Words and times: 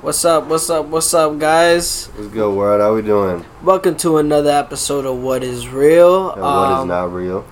What's 0.00 0.24
up? 0.24 0.46
What's 0.46 0.70
up? 0.70 0.86
What's 0.86 1.12
up, 1.12 1.38
guys? 1.38 2.06
What's 2.14 2.28
good, 2.32 2.54
world? 2.54 2.80
How 2.80 2.94
we 2.94 3.02
doing? 3.02 3.44
Welcome 3.62 3.96
to 3.98 4.16
another 4.18 4.50
episode 4.50 5.04
of 5.04 5.18
What 5.18 5.42
Is 5.42 5.68
Real. 5.68 6.30
And 6.32 6.40
what 6.42 6.72
is 6.72 6.78
Um, 6.78 6.88
not 6.88 7.12
real? 7.12 7.44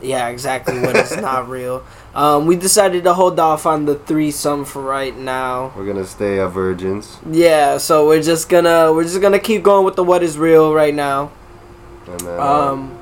Yeah, 0.00 0.28
exactly. 0.28 0.80
What 0.80 0.96
is 0.96 1.16
not 1.20 1.48
real? 1.48 1.84
Um, 2.14 2.46
we 2.46 2.56
decided 2.56 3.04
to 3.04 3.14
hold 3.14 3.38
off 3.38 3.66
on 3.66 3.84
the 3.84 3.94
threesome 3.94 4.64
for 4.64 4.82
right 4.82 5.16
now. 5.16 5.72
We're 5.76 5.86
gonna 5.86 6.06
stay 6.06 6.40
at 6.40 6.48
virgins, 6.50 7.18
Yeah, 7.30 7.78
so 7.78 8.06
we're 8.06 8.22
just 8.22 8.48
gonna 8.48 8.92
we're 8.92 9.04
just 9.04 9.20
gonna 9.20 9.38
keep 9.38 9.62
going 9.62 9.84
with 9.84 9.94
the 9.96 10.04
What 10.04 10.22
Is 10.22 10.36
Real 10.38 10.74
right 10.74 10.94
now. 10.94 11.30
and 12.08 12.20
then 12.20 12.40
Um, 12.40 12.98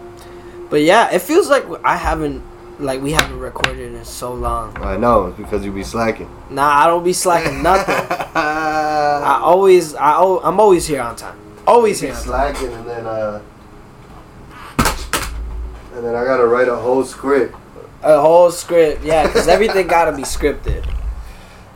but 0.68 0.82
yeah, 0.82 1.10
it 1.12 1.22
feels 1.22 1.48
like 1.48 1.64
I 1.84 1.96
haven't 1.96 2.42
like 2.78 3.00
we 3.00 3.12
haven't 3.12 3.38
recorded 3.38 3.94
in 3.94 4.04
so 4.04 4.32
long. 4.34 4.76
I 4.82 4.96
know 4.96 5.26
it's 5.26 5.36
because 5.38 5.64
you 5.64 5.72
be 5.72 5.82
slacking. 5.84 6.28
Nah, 6.50 6.68
I 6.68 6.86
don't 6.86 7.04
be 7.04 7.12
slacking 7.12 7.62
nothing. 7.62 7.94
I 8.34 9.40
always 9.42 9.94
I, 9.94 10.12
I'm 10.44 10.60
always 10.60 10.86
here 10.86 11.00
on 11.02 11.16
time. 11.16 11.38
Always 11.66 12.00
here. 12.00 12.10
On 12.10 12.16
time. 12.16 12.24
slacking, 12.24 12.72
and 12.72 12.86
then 12.86 13.06
uh, 13.06 13.40
and 15.94 16.04
then 16.04 16.14
I 16.14 16.24
gotta 16.24 16.46
write 16.46 16.68
a 16.68 16.76
whole 16.76 17.04
script. 17.04 17.54
A 18.02 18.20
whole 18.20 18.50
script, 18.50 19.02
yeah, 19.04 19.26
because 19.26 19.48
everything 19.48 19.86
gotta 19.86 20.12
be 20.16 20.22
scripted. 20.22 20.84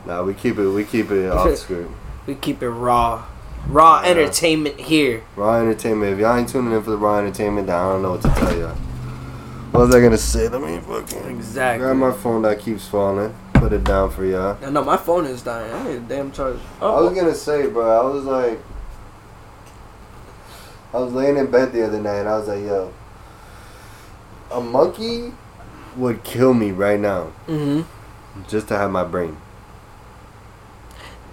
Nah, 0.03 0.23
we 0.23 0.33
keep 0.33 0.57
it. 0.57 0.67
We 0.67 0.83
keep 0.83 1.11
it 1.11 1.29
off 1.31 1.55
script. 1.59 1.91
We 2.25 2.33
keep 2.33 2.63
it 2.63 2.69
raw, 2.71 3.23
raw 3.67 4.01
Yeah. 4.01 4.09
entertainment 4.09 4.79
here. 4.79 5.21
Raw 5.35 5.59
entertainment. 5.61 6.13
If 6.13 6.19
y'all 6.19 6.35
ain't 6.37 6.49
tuning 6.49 6.73
in 6.73 6.81
for 6.81 6.89
the 6.89 6.97
raw 6.97 7.19
entertainment, 7.19 7.67
then 7.67 7.75
I 7.75 7.83
don't 7.83 8.01
know 8.01 8.11
what 8.13 8.23
to 8.23 8.29
tell 8.29 8.57
y'all. 8.57 8.75
What 9.71 9.87
was 9.87 9.95
I 9.95 10.01
gonna 10.01 10.17
say? 10.17 10.49
Let 10.49 10.61
me 10.61 10.79
fucking 10.79 11.29
Exactly. 11.29 11.85
grab 11.85 11.95
my 11.95 12.11
phone 12.11 12.41
that 12.41 12.59
keeps 12.59 12.87
falling. 12.87 13.33
Put 13.53 13.71
it 13.73 13.83
down 13.83 14.09
for 14.09 14.25
y'all. 14.25 14.57
I 14.63 14.69
know 14.69 14.83
my 14.83 14.97
phone 14.97 15.25
is 15.25 15.41
dying. 15.43 15.71
I 15.73 15.83
need 15.87 15.95
a 15.97 15.99
damn 16.01 16.31
charge. 16.31 16.57
I 16.81 16.85
Oh, 16.85 17.05
was 17.05 17.13
gonna 17.17 17.33
say, 17.35 17.67
bro. 17.67 17.85
I 17.89 18.03
was 18.13 18.23
like, 18.25 18.59
I 20.93 20.97
was 20.97 21.13
laying 21.13 21.37
in 21.37 21.49
bed 21.49 21.71
the 21.71 21.85
other 21.85 22.01
night, 22.01 22.17
and 22.19 22.27
I 22.29 22.37
was 22.37 22.47
like, 22.49 22.59
yo, 22.63 22.91
a 24.51 24.59
monkey 24.59 25.31
would 25.95 26.23
kill 26.23 26.53
me 26.53 26.71
right 26.71 26.99
now 26.99 27.25
hmm 27.47 27.81
just 28.47 28.67
to 28.69 28.77
have 28.77 28.89
my 28.91 29.03
brain. 29.03 29.37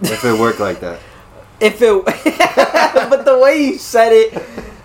If 0.02 0.24
it 0.24 0.38
worked 0.38 0.60
like 0.60 0.80
that, 0.80 1.00
If 1.60 1.82
it, 1.82 2.04
but 3.10 3.24
the 3.24 3.36
way 3.38 3.64
you 3.64 3.78
said 3.78 4.12
it, 4.12 4.40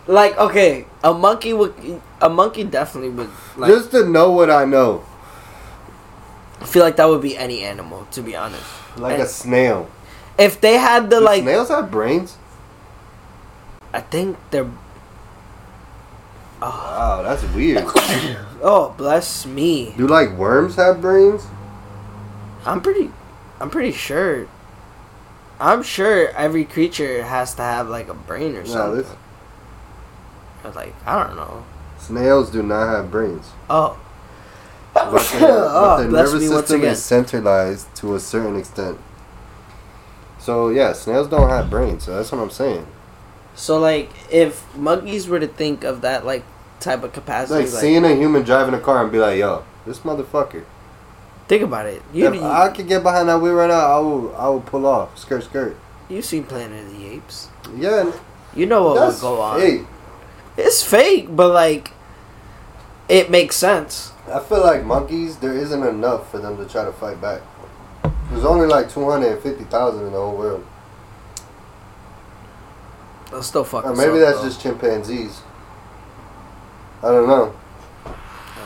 like 0.08 0.36
okay, 0.40 0.86
a 1.04 1.14
monkey 1.14 1.54
would, 1.54 1.74
a 2.22 2.30
monkey 2.30 2.64
definitely 2.64 3.10
would. 3.10 3.30
Like, 3.58 3.70
just 3.72 3.92
to 3.92 4.08
know 4.08 4.32
what 4.32 4.50
I 4.50 4.66
know, 4.66 5.04
I 6.62 6.66
feel 6.66 6.84
like 6.84 6.96
that 6.96 7.06
would 7.10 7.22
be 7.22 7.36
any 7.38 7.62
animal, 7.64 8.08
to 8.12 8.22
be 8.22 8.36
honest. 8.36 8.64
like 8.98 9.14
And- 9.16 9.24
a 9.24 9.28
snail. 9.28 9.90
If 10.38 10.60
they 10.62 10.78
had 10.78 11.10
the 11.10 11.20
Do 11.20 11.26
like, 11.26 11.42
snails 11.44 11.70
have 11.70 11.92
brains? 11.92 12.38
I 13.94 14.02
think 14.02 14.38
they're. 14.50 14.70
Oh, 16.62 16.70
Wow, 16.70 17.22
that's 17.24 17.44
weird. 17.54 17.84
oh, 18.64 18.94
bless 18.98 19.46
me. 19.46 19.94
Do 19.98 20.08
like 20.08 20.32
worms 20.32 20.76
have 20.78 21.02
brains? 21.02 21.46
I'm 22.66 22.82
pretty, 22.82 23.12
I'm 23.60 23.70
pretty 23.70 23.92
sure. 23.92 24.48
I'm 25.60 25.84
sure 25.84 26.30
every 26.30 26.66
creature 26.66 27.24
has 27.24 27.54
to 27.56 27.62
have 27.62 27.90
like 27.90 28.08
a 28.10 28.14
brain 28.14 28.56
or 28.56 28.64
No, 28.64 28.70
something. 28.70 29.18
Like 30.72 30.94
I 31.06 31.24
don't 31.24 31.36
know. 31.36 31.66
snails 31.98 32.52
do 32.52 32.64
not 32.64 32.88
have 32.88 33.12
brains. 33.12 33.52
Oh. 33.70 34.00
But 34.94 35.12
their, 35.40 35.50
oh, 35.50 35.72
but 35.72 35.98
their 35.98 36.08
bless 36.10 36.32
nervous 36.32 36.50
system 36.50 36.84
is 36.84 37.04
centralized 37.04 37.94
to 37.98 38.16
a 38.16 38.20
certain 38.20 38.58
extent. 38.58 39.00
So 40.40 40.70
yeah, 40.70 40.94
snails 40.94 41.28
don't 41.28 41.50
have 41.50 41.70
brains. 41.70 42.04
So 42.06 42.16
that's 42.16 42.32
what 42.32 42.42
I'm 42.42 42.52
saying. 42.52 42.86
So 43.56 43.80
like, 43.80 44.12
if 44.32 44.76
monkeys 44.76 45.28
were 45.28 45.40
to 45.40 45.48
think 45.48 45.84
of 45.84 46.02
that 46.02 46.26
like 46.26 46.44
type 46.80 47.04
of 47.04 47.14
capacity, 47.14 47.64
like, 47.64 47.72
like, 47.74 47.82
seeing 47.82 48.04
a 48.06 48.16
human 48.16 48.44
driving 48.44 48.74
a 48.74 48.80
car 48.80 49.04
and 49.04 49.12
be 49.12 49.20
like, 49.20 49.40
"Yo, 49.40 49.64
this 49.86 50.00
motherfucker." 50.00 50.66
think 51.48 51.64
about 51.64 51.86
it. 51.86 52.02
You 52.14 52.28
if 52.28 52.42
I 52.42 52.70
could 52.70 52.88
get 52.88 53.04
behind 53.04 53.30
that 53.30 53.40
wheel 53.40 53.54
right 53.54 53.68
now, 53.68 53.98
I 53.98 54.00
will. 54.00 54.36
I 54.36 54.48
will 54.48 54.62
pull 54.62 54.86
off 54.86 55.18
skirt, 55.18 55.44
skirt. 55.44 55.76
you 56.10 56.22
seen 56.22 56.44
Planet 56.44 56.86
of 56.86 56.92
the 56.92 57.06
Apes? 57.08 57.50
Yeah, 57.76 58.12
You 58.56 58.66
know 58.66 58.84
what 58.84 59.08
would 59.08 59.22
go 59.22 59.42
on. 59.42 59.60
fake. 59.60 59.82
It's 60.58 60.84
fake, 60.84 61.36
but 61.36 61.50
like, 61.50 61.92
it 63.10 63.30
makes 63.32 63.56
sense. 63.56 64.12
I 64.32 64.40
feel 64.40 64.62
like 64.62 64.84
monkeys. 64.86 65.38
There 65.38 65.54
isn't 65.54 65.84
enough 65.84 66.32
for 66.32 66.40
them 66.40 66.58
to 66.58 66.66
try 66.66 66.86
to 66.86 66.94
fight 66.94 67.20
back. 67.20 67.42
There's 68.30 68.46
only 68.46 68.68
like 68.68 68.90
two 68.90 69.10
hundred 69.10 69.34
and 69.34 69.42
fifty 69.42 69.64
thousand 69.66 70.06
in 70.06 70.12
the 70.12 70.18
whole 70.20 70.38
world. 70.38 70.66
They'll 73.32 73.44
still 73.44 73.64
fuck. 73.64 73.86
Or 73.86 73.96
maybe 73.96 74.14
up, 74.14 74.20
that's 74.20 74.38
though. 74.40 74.48
just 74.48 74.62
chimpanzees. 74.62 75.42
I 77.02 77.08
don't 77.08 77.28
know. 77.28 77.54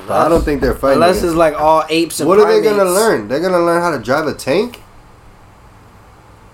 But 0.07 0.25
I 0.25 0.29
don't 0.29 0.43
think 0.43 0.61
they're 0.61 0.75
fighting. 0.75 0.95
Unless 0.95 1.17
against- 1.17 1.25
it's 1.25 1.35
like 1.35 1.53
all 1.55 1.83
apes 1.89 2.19
and 2.19 2.29
What 2.29 2.39
are 2.39 2.45
they 2.45 2.61
gonna 2.61 2.89
learn? 2.89 3.27
They're 3.27 3.41
gonna 3.41 3.59
learn 3.63 3.81
how 3.81 3.91
to 3.91 3.99
drive 4.01 4.27
a 4.27 4.33
tank. 4.33 4.81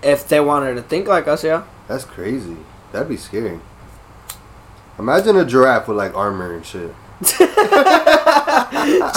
If 0.02 0.28
they 0.28 0.40
wanted 0.40 0.74
to 0.74 0.82
think 0.82 1.06
like 1.06 1.28
us, 1.28 1.44
yeah. 1.44 1.64
That's 1.88 2.04
crazy. 2.04 2.56
That'd 2.92 3.08
be 3.08 3.16
scary. 3.16 3.60
Imagine 4.98 5.36
a 5.36 5.44
giraffe 5.44 5.88
with 5.88 5.96
like 5.96 6.14
armor 6.14 6.54
and 6.54 6.64
shit. 6.64 6.94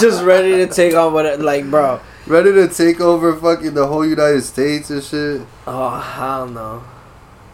Just 0.00 0.22
ready 0.24 0.52
to 0.56 0.66
take 0.66 0.94
on 0.94 1.12
what, 1.12 1.40
like, 1.40 1.68
bro. 1.68 2.00
Ready 2.26 2.52
to 2.52 2.68
take 2.68 3.00
over 3.00 3.34
fucking 3.36 3.74
the 3.74 3.86
whole 3.86 4.06
United 4.06 4.42
States 4.42 4.90
and 4.90 5.02
shit. 5.02 5.42
Oh 5.66 5.98
hell 5.98 6.46
no! 6.46 6.82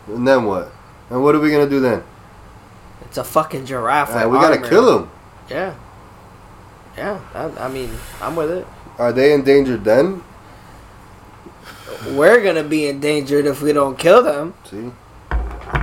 And 0.06 0.26
then 0.26 0.44
what? 0.44 0.70
And 1.10 1.22
what 1.22 1.34
are 1.34 1.40
we 1.40 1.50
gonna 1.50 1.68
do 1.68 1.80
then? 1.80 2.02
It's 3.02 3.18
a 3.18 3.24
fucking 3.24 3.66
giraffe. 3.66 4.14
With 4.14 4.26
we 4.26 4.38
gotta 4.38 4.68
kill 4.68 4.98
him. 4.98 5.10
Yeah. 5.48 5.74
Yeah, 6.96 7.20
I, 7.34 7.66
I 7.66 7.68
mean, 7.68 7.90
I'm 8.20 8.36
with 8.36 8.50
it. 8.50 8.66
Are 8.98 9.12
they 9.12 9.32
endangered 9.32 9.84
then? 9.84 10.22
We're 12.10 12.42
gonna 12.42 12.64
be 12.64 12.86
endangered 12.86 13.46
if 13.46 13.62
we 13.62 13.72
don't 13.72 13.98
kill 13.98 14.22
them, 14.22 14.54
See, 14.64 14.92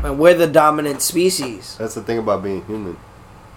and 0.04 0.20
we're 0.20 0.34
the 0.34 0.48
dominant 0.48 1.02
species 1.02 1.78
that's 1.78 1.96
the 1.96 2.02
thing 2.02 2.18
about 2.18 2.44
being 2.44 2.64
human. 2.66 2.98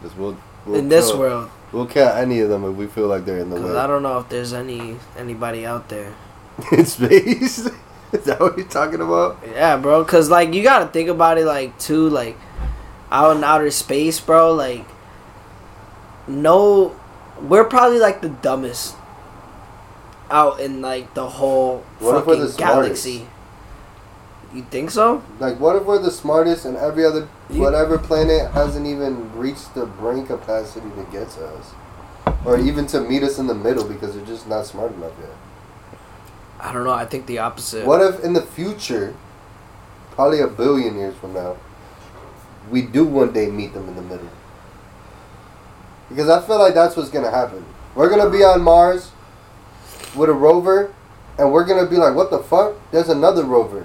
Is 0.05 0.15
we'll, 0.15 0.37
we'll 0.67 0.77
in 0.77 0.89
this 0.89 1.11
kill- 1.11 1.19
world. 1.19 1.51
We'll 1.73 1.87
kill 1.87 2.09
any 2.09 2.39
of 2.41 2.49
them 2.51 2.65
if 2.65 2.77
we 2.77 2.87
feel 2.87 3.09
like 3.09 3.25
they're 3.25 3.39
in 3.39 3.51
the 3.51 3.57
Because 3.57 3.75
I 3.75 3.87
don't 3.89 4.03
know 4.03 4.19
if 4.19 4.29
there's 4.29 4.53
any 4.53 4.97
anybody 5.19 5.67
out 5.67 5.89
there. 5.89 6.15
in 6.73 6.85
space. 6.87 7.69
Is 8.13 8.25
that 8.27 8.39
what 8.39 8.57
you're 8.57 8.69
talking 8.69 9.01
about? 9.01 9.39
Yeah, 9.45 9.77
bro. 9.77 10.05
Cause 10.05 10.31
like 10.31 10.55
you 10.55 10.63
gotta 10.63 10.87
think 10.87 11.09
about 11.09 11.37
it, 11.37 11.47
like 11.47 11.77
too, 11.81 12.09
like 12.09 12.37
out 13.11 13.37
in 13.37 13.43
outer 13.43 13.73
space, 13.73 14.21
bro. 14.21 14.53
Like, 14.53 14.85
no, 16.29 16.95
we're 17.41 17.65
probably 17.65 17.99
like 17.99 18.21
the 18.21 18.29
dumbest 18.29 18.95
out 20.31 20.61
in 20.61 20.81
like 20.81 21.13
the 21.15 21.29
whole 21.29 21.79
What 21.99 22.25
fucking 22.25 22.41
the 22.41 22.55
galaxy. 22.57 23.27
You 24.55 24.63
think 24.71 24.93
so? 24.93 25.21
Like, 25.41 25.59
what 25.59 25.75
if 25.75 25.85
we're 25.85 25.99
the 25.99 26.13
smartest 26.13 26.65
and 26.65 26.77
every 26.77 27.05
other 27.05 27.27
You- 27.51 27.61
whatever 27.61 27.99
planet 27.99 28.53
hasn't 28.53 28.87
even 28.87 29.37
reached 29.37 29.75
the 29.75 29.85
brain 29.85 30.27
capacity 30.27 30.89
to 30.91 31.03
get 31.11 31.29
to 31.31 31.45
us, 31.47 31.73
or 32.45 32.57
even 32.57 32.87
to 32.89 33.01
meet 33.01 33.25
us 33.25 33.39
in 33.41 33.49
the 33.49 33.55
middle 33.55 33.83
because 33.85 34.15
they're 34.15 34.25
just 34.25 34.49
not 34.49 34.65
smart 34.65 34.93
enough 34.95 35.13
yet? 35.21 35.31
I 36.61 36.73
don't 36.73 36.85
know. 36.85 36.93
I 36.93 37.05
think 37.05 37.27
the 37.27 37.41
opposite. 37.41 37.85
What 37.85 38.01
if 38.01 38.23
in 38.23 38.33
the 38.33 38.43
future, 38.43 39.15
probably 40.13 40.41
a 40.41 40.47
billion 40.47 40.97
years 40.97 41.17
from 41.17 41.35
now, 41.35 41.57
we 42.71 42.81
do 42.81 43.05
one 43.05 43.33
day 43.33 43.51
meet 43.51 43.75
them 43.75 43.89
in 43.89 43.97
the 43.97 44.03
middle? 44.03 44.29
Because 46.09 46.31
I 46.31 46.41
feel 46.41 46.59
like 46.61 46.75
that's 46.75 46.97
what's 46.97 47.11
gonna 47.11 47.31
happen. 47.31 47.65
We're 47.97 48.09
gonna 48.09 48.31
be 48.31 48.45
on 48.45 48.63
Mars 48.63 49.11
with 50.15 50.31
a 50.31 50.33
rover, 50.33 50.93
and 51.39 51.53
we're 51.53 51.65
gonna 51.65 51.87
be 51.87 51.97
like, 51.97 52.15
"What 52.15 52.31
the 52.31 52.39
fuck? 52.39 52.75
There's 52.93 53.09
another 53.09 53.43
rover." 53.43 53.85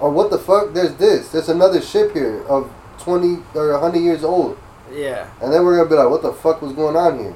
Or 0.00 0.10
what 0.10 0.30
the 0.30 0.38
fuck? 0.38 0.72
There's 0.72 0.94
this. 0.94 1.28
There's 1.30 1.48
another 1.48 1.80
ship 1.80 2.12
here 2.12 2.42
of 2.48 2.70
twenty 2.98 3.38
or 3.54 3.78
hundred 3.78 4.00
years 4.00 4.24
old, 4.24 4.56
Yeah. 4.92 5.26
and 5.40 5.52
then 5.52 5.64
we're 5.64 5.76
gonna 5.76 5.88
be 5.88 5.94
like, 5.94 6.10
"What 6.10 6.22
the 6.22 6.32
fuck 6.32 6.60
was 6.62 6.72
going 6.72 6.96
on 6.96 7.18
here?" 7.18 7.34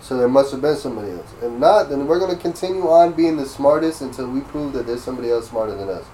So 0.00 0.16
there 0.16 0.28
must 0.28 0.50
have 0.52 0.60
been 0.60 0.76
somebody 0.76 1.10
else. 1.12 1.26
If 1.42 1.50
not, 1.52 1.88
then 1.88 2.06
we're 2.06 2.18
gonna 2.18 2.36
continue 2.36 2.88
on 2.88 3.12
being 3.12 3.36
the 3.36 3.46
smartest 3.46 4.02
until 4.02 4.28
we 4.28 4.40
prove 4.40 4.72
that 4.74 4.86
there's 4.86 5.02
somebody 5.02 5.30
else 5.30 5.48
smarter 5.48 5.74
than 5.74 5.88
us. 5.88 6.04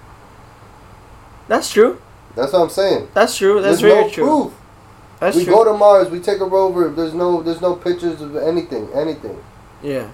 That's 1.47 1.69
true. 1.69 1.99
That's 2.35 2.53
what 2.53 2.61
I'm 2.61 2.69
saying. 2.69 3.09
That's 3.13 3.35
true. 3.37 3.55
That's 3.61 3.79
there's 3.79 3.93
very 3.93 4.05
no 4.05 4.09
true. 4.09 4.25
proof. 4.25 4.53
That's 5.19 5.35
we 5.37 5.43
true. 5.45 5.53
go 5.53 5.63
to 5.65 5.73
Mars. 5.77 6.09
We 6.09 6.19
take 6.19 6.39
a 6.39 6.45
rover. 6.45 6.89
There's 6.89 7.13
no. 7.13 7.41
There's 7.43 7.61
no 7.61 7.75
pictures 7.75 8.21
of 8.21 8.35
anything. 8.37 8.89
Anything. 8.93 9.39
yeah. 9.81 10.07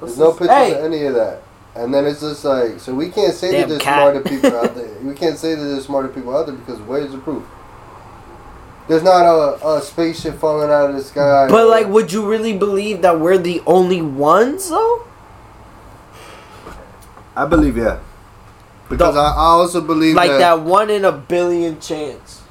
There's 0.00 0.18
no 0.18 0.30
pictures 0.30 0.48
Hey. 0.50 0.74
of 0.78 0.84
any 0.84 1.04
of 1.06 1.14
that. 1.14 1.42
And 1.78 1.94
then 1.94 2.06
it's 2.06 2.20
just 2.20 2.44
like, 2.44 2.80
so 2.80 2.92
we 2.92 3.08
can't 3.08 3.32
say 3.32 3.52
Damn 3.52 3.60
that 3.60 3.68
there's 3.68 3.82
cat. 3.82 4.12
smarter 4.12 4.20
people 4.28 4.56
out 4.58 4.74
there. 4.74 4.98
We 5.00 5.14
can't 5.14 5.38
say 5.38 5.54
that 5.54 5.62
there's 5.64 5.84
smarter 5.86 6.08
people 6.08 6.36
out 6.36 6.46
there 6.46 6.56
because 6.56 6.80
where's 6.80 7.12
the 7.12 7.18
proof? 7.18 7.44
There's 8.88 9.04
not 9.04 9.24
a, 9.24 9.64
a 9.76 9.80
spaceship 9.82 10.38
falling 10.40 10.70
out 10.70 10.90
of 10.90 10.96
the 10.96 11.02
sky. 11.04 11.46
But 11.48 11.68
like, 11.68 11.86
would 11.86 12.10
you 12.12 12.28
really 12.28 12.56
believe 12.58 13.02
that 13.02 13.20
we're 13.20 13.38
the 13.38 13.62
only 13.64 14.02
ones 14.02 14.70
though? 14.70 15.06
I 17.36 17.46
believe, 17.46 17.76
yeah. 17.76 18.00
Because 18.88 19.14
The- 19.14 19.20
I, 19.20 19.34
also 19.36 19.80
believe 19.80 20.16
like 20.16 20.30
that, 20.30 20.38
that 20.38 20.62
one 20.62 20.90
in 20.90 21.04
a 21.04 21.12
billion 21.12 21.78
chance. 21.80 22.42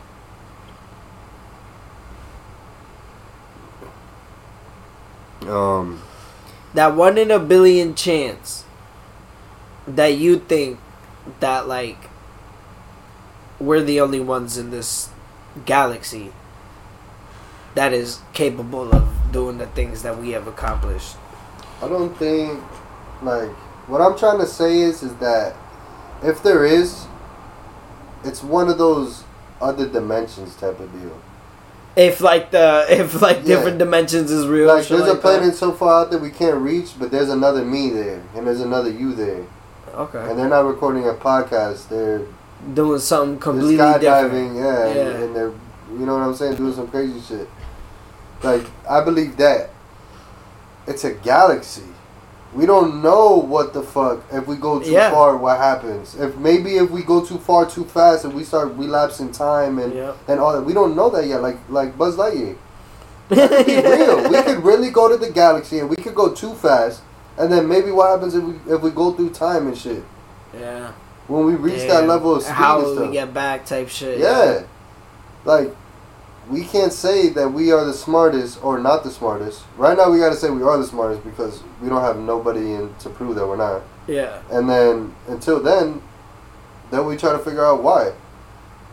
um 5.47 6.01
That 6.73 6.95
one 6.95 7.17
in 7.17 7.31
a 7.31 7.39
billion 7.39 7.95
chance 7.95 8.63
that 9.87 10.17
you 10.17 10.37
think 10.39 10.79
that 11.39 11.67
like 11.67 11.97
we're 13.59 13.81
the 13.81 13.99
only 14.01 14.19
ones 14.19 14.57
in 14.57 14.69
this 14.71 15.09
galaxy 15.65 16.31
that 17.75 17.93
is 17.93 18.19
capable 18.33 18.93
of 18.93 19.07
doing 19.31 19.57
the 19.57 19.67
things 19.67 20.03
that 20.03 20.17
we 20.17 20.31
have 20.31 20.47
accomplished. 20.47 21.15
I 21.81 21.87
don't 21.87 22.15
think 22.17 22.61
like 23.21 23.49
what 23.87 24.01
I'm 24.01 24.17
trying 24.17 24.39
to 24.39 24.45
say 24.47 24.79
is 24.79 25.03
is 25.03 25.15
that 25.17 25.55
if 26.23 26.41
there 26.43 26.65
is, 26.65 27.05
it's 28.23 28.43
one 28.43 28.69
of 28.69 28.77
those 28.77 29.23
other 29.61 29.87
dimensions 29.87 30.55
type 30.55 30.79
of 30.79 30.91
deal. 30.91 31.19
If 31.95 32.21
like 32.21 32.51
the 32.51 32.85
if 32.89 33.21
like 33.21 33.37
Yeah. 33.37 33.55
different 33.55 33.77
dimensions 33.79 34.29
is 34.31 34.47
real, 34.47 34.67
Like 34.67 34.87
there's 34.87 35.01
a 35.01 35.03
like 35.05 35.13
that. 35.13 35.21
planet 35.21 35.55
so 35.55 35.71
far 35.71 36.01
out 36.01 36.11
that 36.11 36.21
we 36.21 36.29
can't 36.29 36.57
reach, 36.57 36.91
but 36.99 37.09
there's 37.11 37.29
another 37.29 37.63
me 37.63 37.89
there, 37.89 38.21
and 38.35 38.45
there's 38.45 38.61
another 38.61 38.89
you 38.91 39.13
there, 39.15 39.43
Okay. 39.97 40.29
and 40.29 40.37
they're 40.37 40.47
not 40.49 40.65
recording 40.65 41.07
a 41.07 41.13
podcast. 41.13 41.89
They're 41.89 42.21
Doing 42.73 42.99
something 42.99 43.33
They're 43.33 43.39
completely 43.41 43.77
different. 43.77 44.03
skydiving, 44.33 44.55
yeah, 44.55 44.85
and- 44.87 44.95
Yeah. 44.95 45.23
And, 45.25 45.35
they're, 45.35 45.51
you 45.91 46.05
know 46.05 46.13
what 46.13 46.23
I'm 46.23 46.35
saying, 46.35 46.55
doing 46.55 46.73
some 46.73 46.87
crazy 46.87 47.19
shit. 47.21 47.47
Like, 48.43 48.65
I 48.89 49.01
believe 49.03 49.37
that. 49.37 49.69
It's 50.87 51.03
a 51.03 51.11
galaxy. 51.13 51.83
We 52.53 52.65
don't 52.65 53.01
know 53.03 53.35
what 53.35 53.73
the 53.73 53.83
fuck 53.83 54.21
if 54.31 54.47
we 54.47 54.55
go 54.55 54.79
too 54.79 54.89
Yeah. 54.91 55.11
far. 55.11 55.35
What 55.37 55.57
happens? 55.57 56.15
If 56.15 56.35
maybe 56.37 56.77
if 56.77 56.89
we 56.89 57.03
go 57.03 57.21
too 57.23 57.37
far 57.37 57.65
too 57.65 57.83
fast 57.83 58.23
and 58.25 58.33
we 58.33 58.43
start 58.43 58.71
relapsing 58.75 59.31
time 59.31 59.77
and 59.79 59.93
Yeah. 59.93 60.13
and 60.27 60.39
all 60.39 60.53
that, 60.53 60.61
we 60.63 60.73
don't 60.73 60.95
know 60.95 61.09
that 61.09 61.27
yet. 61.27 61.41
Like 61.41 61.57
like 61.69 61.97
Buzz 61.97 62.15
Lightyear. 62.15 62.55
Be 63.29 63.35
real. 63.35 64.29
We 64.29 64.41
could 64.43 64.63
really 64.63 64.89
go 64.89 65.09
to 65.09 65.17
the 65.17 65.29
galaxy 65.29 65.79
and 65.79 65.89
we 65.89 65.97
could 65.97 66.15
go 66.15 66.29
too 66.33 66.53
fast. 66.53 67.01
And 67.37 67.51
then 67.51 67.67
maybe 67.67 67.91
what 67.91 68.09
happens 68.09 68.33
if 68.35 68.43
we 68.43 68.55
if 68.73 68.81
we 68.81 68.89
go 68.91 69.11
through 69.13 69.29
time 69.31 69.67
and 69.67 69.77
shit 69.77 70.03
Yeah. 70.59 70.91
when 71.27 71.45
we 71.45 71.53
reach 71.55 71.87
that 71.87 72.07
level 72.07 72.35
of 72.35 72.41
speed 72.43 72.53
How 72.53 72.77
and 72.77 72.85
will 72.85 72.95
stuff. 72.95 73.07
we 73.07 73.13
get 73.13 73.33
back 73.33 73.65
type 73.65 73.89
shit. 73.89 74.17
Yeah. 74.19 74.63
Like, 75.45 75.73
we 76.49 76.63
can't 76.63 76.91
say 76.93 77.29
that 77.29 77.49
we 77.49 77.71
are 77.71 77.85
the 77.85 77.93
smartest 77.93 78.63
or 78.63 78.79
not 78.79 79.03
the 79.03 79.11
smartest. 79.11 79.63
Right 79.77 79.95
now, 79.97 80.09
we 80.09 80.17
gotta 80.19 80.35
say 80.35 80.49
we 80.49 80.63
are 80.63 80.77
the 80.77 80.85
smartest 80.87 81.23
because 81.23 81.61
we 81.81 81.89
don't 81.89 82.01
have 82.01 82.17
nobody 82.17 82.73
in 82.73 82.93
to 82.99 83.09
prove 83.09 83.35
that 83.35 83.45
we're 83.47 83.55
not. 83.57 83.81
Yeah. 84.07 84.41
And 84.49 84.69
then, 84.69 85.13
until 85.27 85.61
then, 85.61 86.01
then 86.89 87.05
we 87.05 87.17
try 87.17 87.33
to 87.33 87.39
figure 87.39 87.65
out 87.65 87.83
why. 87.83 88.13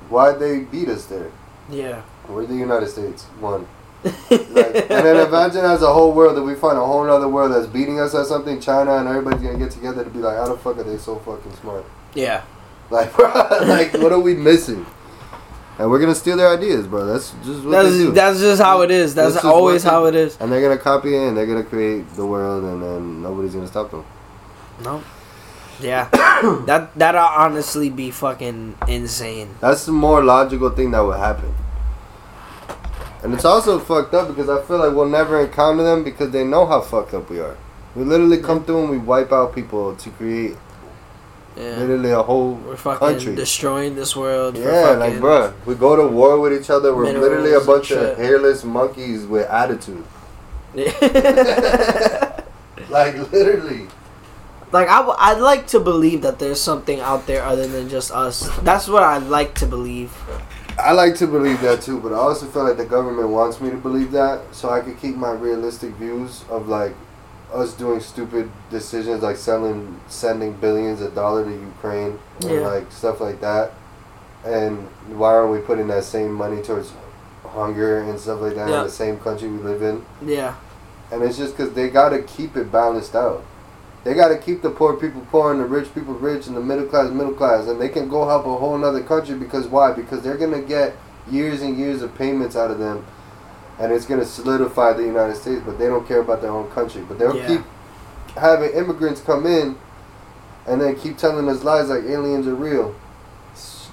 Why 0.08 0.32
they 0.32 0.61
beat 0.61 0.88
us 0.88 1.06
there. 1.06 1.31
Yeah. 1.70 2.02
We're 2.29 2.44
the 2.47 2.55
United 2.56 2.88
States. 2.88 3.25
One. 3.40 3.67
Like, 4.05 4.91
and 4.91 5.05
then 5.06 5.27
imagine 5.27 5.65
as 5.65 5.83
a 5.83 5.93
whole 5.93 6.12
world 6.12 6.37
that 6.37 6.43
we 6.43 6.55
find 6.55 6.77
a 6.79 6.85
whole 6.85 7.09
other 7.09 7.29
world 7.29 7.53
that's 7.53 7.67
beating 7.67 8.01
us 8.01 8.15
at 8.15 8.27
something, 8.27 8.61
China, 8.61 8.97
and 8.99 9.09
everybody's 9.09 9.43
gonna 9.43 9.59
get 9.59 9.71
together 9.71 10.05
to 10.05 10.11
be 10.11 10.19
like, 10.19 10.37
how 10.37 10.47
the 10.49 10.56
fuck 10.59 10.77
are 10.79 10.83
they 10.85 10.99
so 10.99 11.17
fucking 11.21 11.55
smart? 11.56 11.85
yeah. 12.15 12.43
Like, 12.91 13.12
bro, 13.17 13.27
like, 13.62 13.95
what 13.95 14.12
are 14.12 14.21
we 14.21 14.35
missing? 14.35 14.85
And 15.79 15.91
we're 15.91 15.99
gonna 15.99 16.15
steal 16.15 16.37
their 16.37 16.51
ideas, 16.56 16.87
bro. 16.87 17.06
That's 17.06 17.31
just 17.45 17.65
what 17.65 17.71
they 17.71 17.71
That's 17.71 17.89
do. 17.97 18.11
that's 18.12 18.41
just 18.41 18.62
how 18.62 18.83
it 18.83 18.91
is. 18.91 19.15
That's 19.15 19.35
That's 19.35 19.45
always 19.47 19.83
how 19.83 20.05
it 20.05 20.15
is. 20.15 20.37
and 20.39 20.53
they're 20.53 20.61
gonna 20.62 20.79
copy 20.81 21.17
it, 21.17 21.27
and 21.29 21.37
they're 21.37 21.47
gonna 21.47 21.65
create 21.65 22.09
the 22.15 22.27
world, 22.27 22.62
and 22.62 22.83
then 22.83 23.23
nobody's 23.23 23.55
gonna 23.55 23.67
stop 23.67 23.91
them. 23.91 24.05
No. 24.85 25.03
Yeah. 25.81 26.09
that 26.67 26.91
that'll 26.95 27.21
honestly 27.25 27.89
be 27.91 28.11
fucking 28.12 28.77
insane. 28.87 29.57
That's 29.61 29.87
the 29.87 29.93
more 29.93 30.23
logical 30.23 30.71
thing 30.71 30.91
that 30.93 31.00
would 31.00 31.19
happen. 31.19 31.53
And 33.25 33.35
it's 33.35 33.44
also 33.44 33.79
fucked 33.81 34.15
up 34.15 34.29
because 34.29 34.49
I 34.50 34.62
feel 34.62 34.79
like 34.79 34.94
we'll 34.94 35.09
never 35.09 35.41
encounter 35.41 35.82
them 35.82 36.05
because 36.05 36.31
they 36.31 36.44
know 36.44 36.67
how 36.67 36.81
fucked 36.82 37.15
up 37.15 37.29
we 37.31 37.41
are. 37.41 37.56
We 37.97 38.05
literally 38.05 38.38
come 38.38 38.65
through 38.65 38.82
and 38.82 38.91
we 38.91 38.99
wipe 38.99 39.32
out 39.32 39.55
people 39.55 39.97
to 39.97 40.11
create 40.11 40.56
Yeah. 41.56 41.79
literally 41.79 42.11
a 42.11 42.23
whole 42.23 42.55
We're 42.55 42.76
fucking 42.76 42.99
country. 43.09 43.35
destroying 43.35 43.94
this 43.94 44.15
world. 44.15 44.59
Yeah, 44.59 44.91
like 44.99 45.15
bruh, 45.15 45.53
we 45.65 45.75
go 45.75 45.97
to 45.97 46.06
war 46.06 46.38
with 46.38 46.53
each 46.61 46.69
other. 46.71 46.94
We're 46.94 47.12
literally 47.19 47.55
a 47.55 47.61
bunch 47.61 47.93
of 47.93 48.17
hairless 48.19 48.62
monkeys 48.65 49.25
with 49.25 49.47
attitude. 49.49 50.05
Yeah. 50.75 52.31
Like 52.91 53.15
literally. 53.32 53.87
like 54.73 54.88
I, 54.88 54.99
w- 54.99 55.17
I'd 55.19 55.38
like 55.41 55.67
to 55.69 55.81
believe 55.81 56.23
that 56.23 56.38
there's 56.38 56.61
something 56.61 57.00
out 57.00 57.26
there 57.26 57.43
other 57.43 57.67
than 57.67 57.88
just 57.88 58.11
us. 58.12 58.49
That's 58.61 58.87
what 58.88 59.03
I'd 59.03 59.25
like 59.25 59.55
to 59.56 59.67
believe. 59.67 60.12
I 60.85 60.93
like 60.93 61.15
to 61.17 61.27
believe 61.27 61.61
that 61.63 61.81
too, 61.81 61.99
but 61.99 62.13
I 62.13 62.17
also 62.17 62.47
feel 62.47 62.65
like 62.65 62.77
the 62.77 62.85
government 62.85 63.29
wants 63.31 63.59
me 63.61 63.71
to 63.71 63.77
believe 63.77 64.11
that 64.13 64.41
so 64.55 64.69
I 64.69 64.81
could 64.81 65.01
keep 65.01 65.17
my 65.17 65.33
realistic 65.33 65.93
views 65.95 66.45
of 66.51 66.69
like 66.69 66.95
us 67.53 67.73
doing 67.73 68.01
stupid 68.01 68.51
decisions 68.71 69.23
like 69.23 69.37
selling 69.37 69.99
sending 70.09 70.53
billions 70.55 71.01
of 71.01 71.15
dollars 71.15 71.47
to 71.47 71.53
Ukraine 71.55 72.19
and 72.43 72.51
Yeah. 72.51 72.67
like 72.67 72.93
stuff 72.93 73.21
like 73.21 73.41
that. 73.41 73.73
And 74.45 74.87
why 75.17 75.33
aren't 75.35 75.53
we 75.53 75.59
putting 75.61 75.87
that 75.89 76.05
same 76.05 76.33
money 76.33 76.61
towards 76.61 76.93
hunger 77.47 78.01
and 78.01 78.19
stuff 78.21 78.41
like 78.43 78.55
that 78.57 78.69
Yeah. 78.69 78.79
in 78.81 78.85
the 78.85 78.91
same 78.91 79.19
country 79.19 79.49
we 79.49 79.59
live 79.59 79.83
in? 79.83 80.05
Yeah. 80.21 80.55
And 81.11 81.23
it's 81.23 81.39
just 81.39 81.57
because 81.57 81.73
they 81.73 81.89
got 81.89 82.11
to 82.11 82.21
keep 82.23 82.57
it 82.57 82.71
balanced 82.71 83.15
out. 83.15 83.43
They 84.05 84.12
got 84.15 84.29
to 84.29 84.39
keep 84.39 84.61
the 84.62 84.71
poor 84.71 84.95
people 84.95 85.27
poor 85.31 85.51
and 85.51 85.61
the 85.61 85.65
rich 85.65 85.93
people 85.95 86.15
rich 86.15 86.47
and 86.47 86.56
the 86.56 86.61
middle 86.61 86.87
class 86.87 87.11
middle 87.11 87.33
class. 87.33 87.67
And 87.67 87.81
they 87.81 87.89
can 87.89 88.09
go 88.09 88.29
help 88.29 88.45
a 88.47 88.55
whole 88.56 88.77
nother 88.77 89.03
country 89.03 89.35
because 89.35 89.67
why? 89.67 89.93
Because 89.93 90.23
they're 90.23 90.37
going 90.37 90.53
to 90.53 90.62
get 90.62 90.95
years 91.31 91.62
and 91.62 91.79
years 91.79 92.03
of 92.03 92.15
payments 92.17 92.55
out 92.55 92.71
of 92.71 92.79
them. 92.79 93.05
And 93.79 93.93
it's 93.93 94.05
going 94.05 94.21
to 94.21 94.27
solidify 94.27 94.93
the 94.93 95.03
United 95.05 95.37
States. 95.37 95.62
But 95.65 95.79
they 95.79 95.87
don't 95.87 96.06
care 96.06 96.21
about 96.21 96.43
their 96.43 96.51
own 96.51 96.71
country. 96.71 97.03
But 97.03 97.19
they'll 97.19 97.35
Yeah. 97.37 97.47
keep 97.49 97.61
having 98.37 98.71
immigrants 98.71 99.21
come 99.21 99.47
in 99.47 99.77
and 100.67 100.81
then 100.81 100.97
keep 100.97 101.17
telling 101.17 101.49
us 101.49 101.65
lies 101.65 101.89
like 101.89 102.05
aliens 102.05 102.47
are 102.47 102.55
real. 102.55 102.95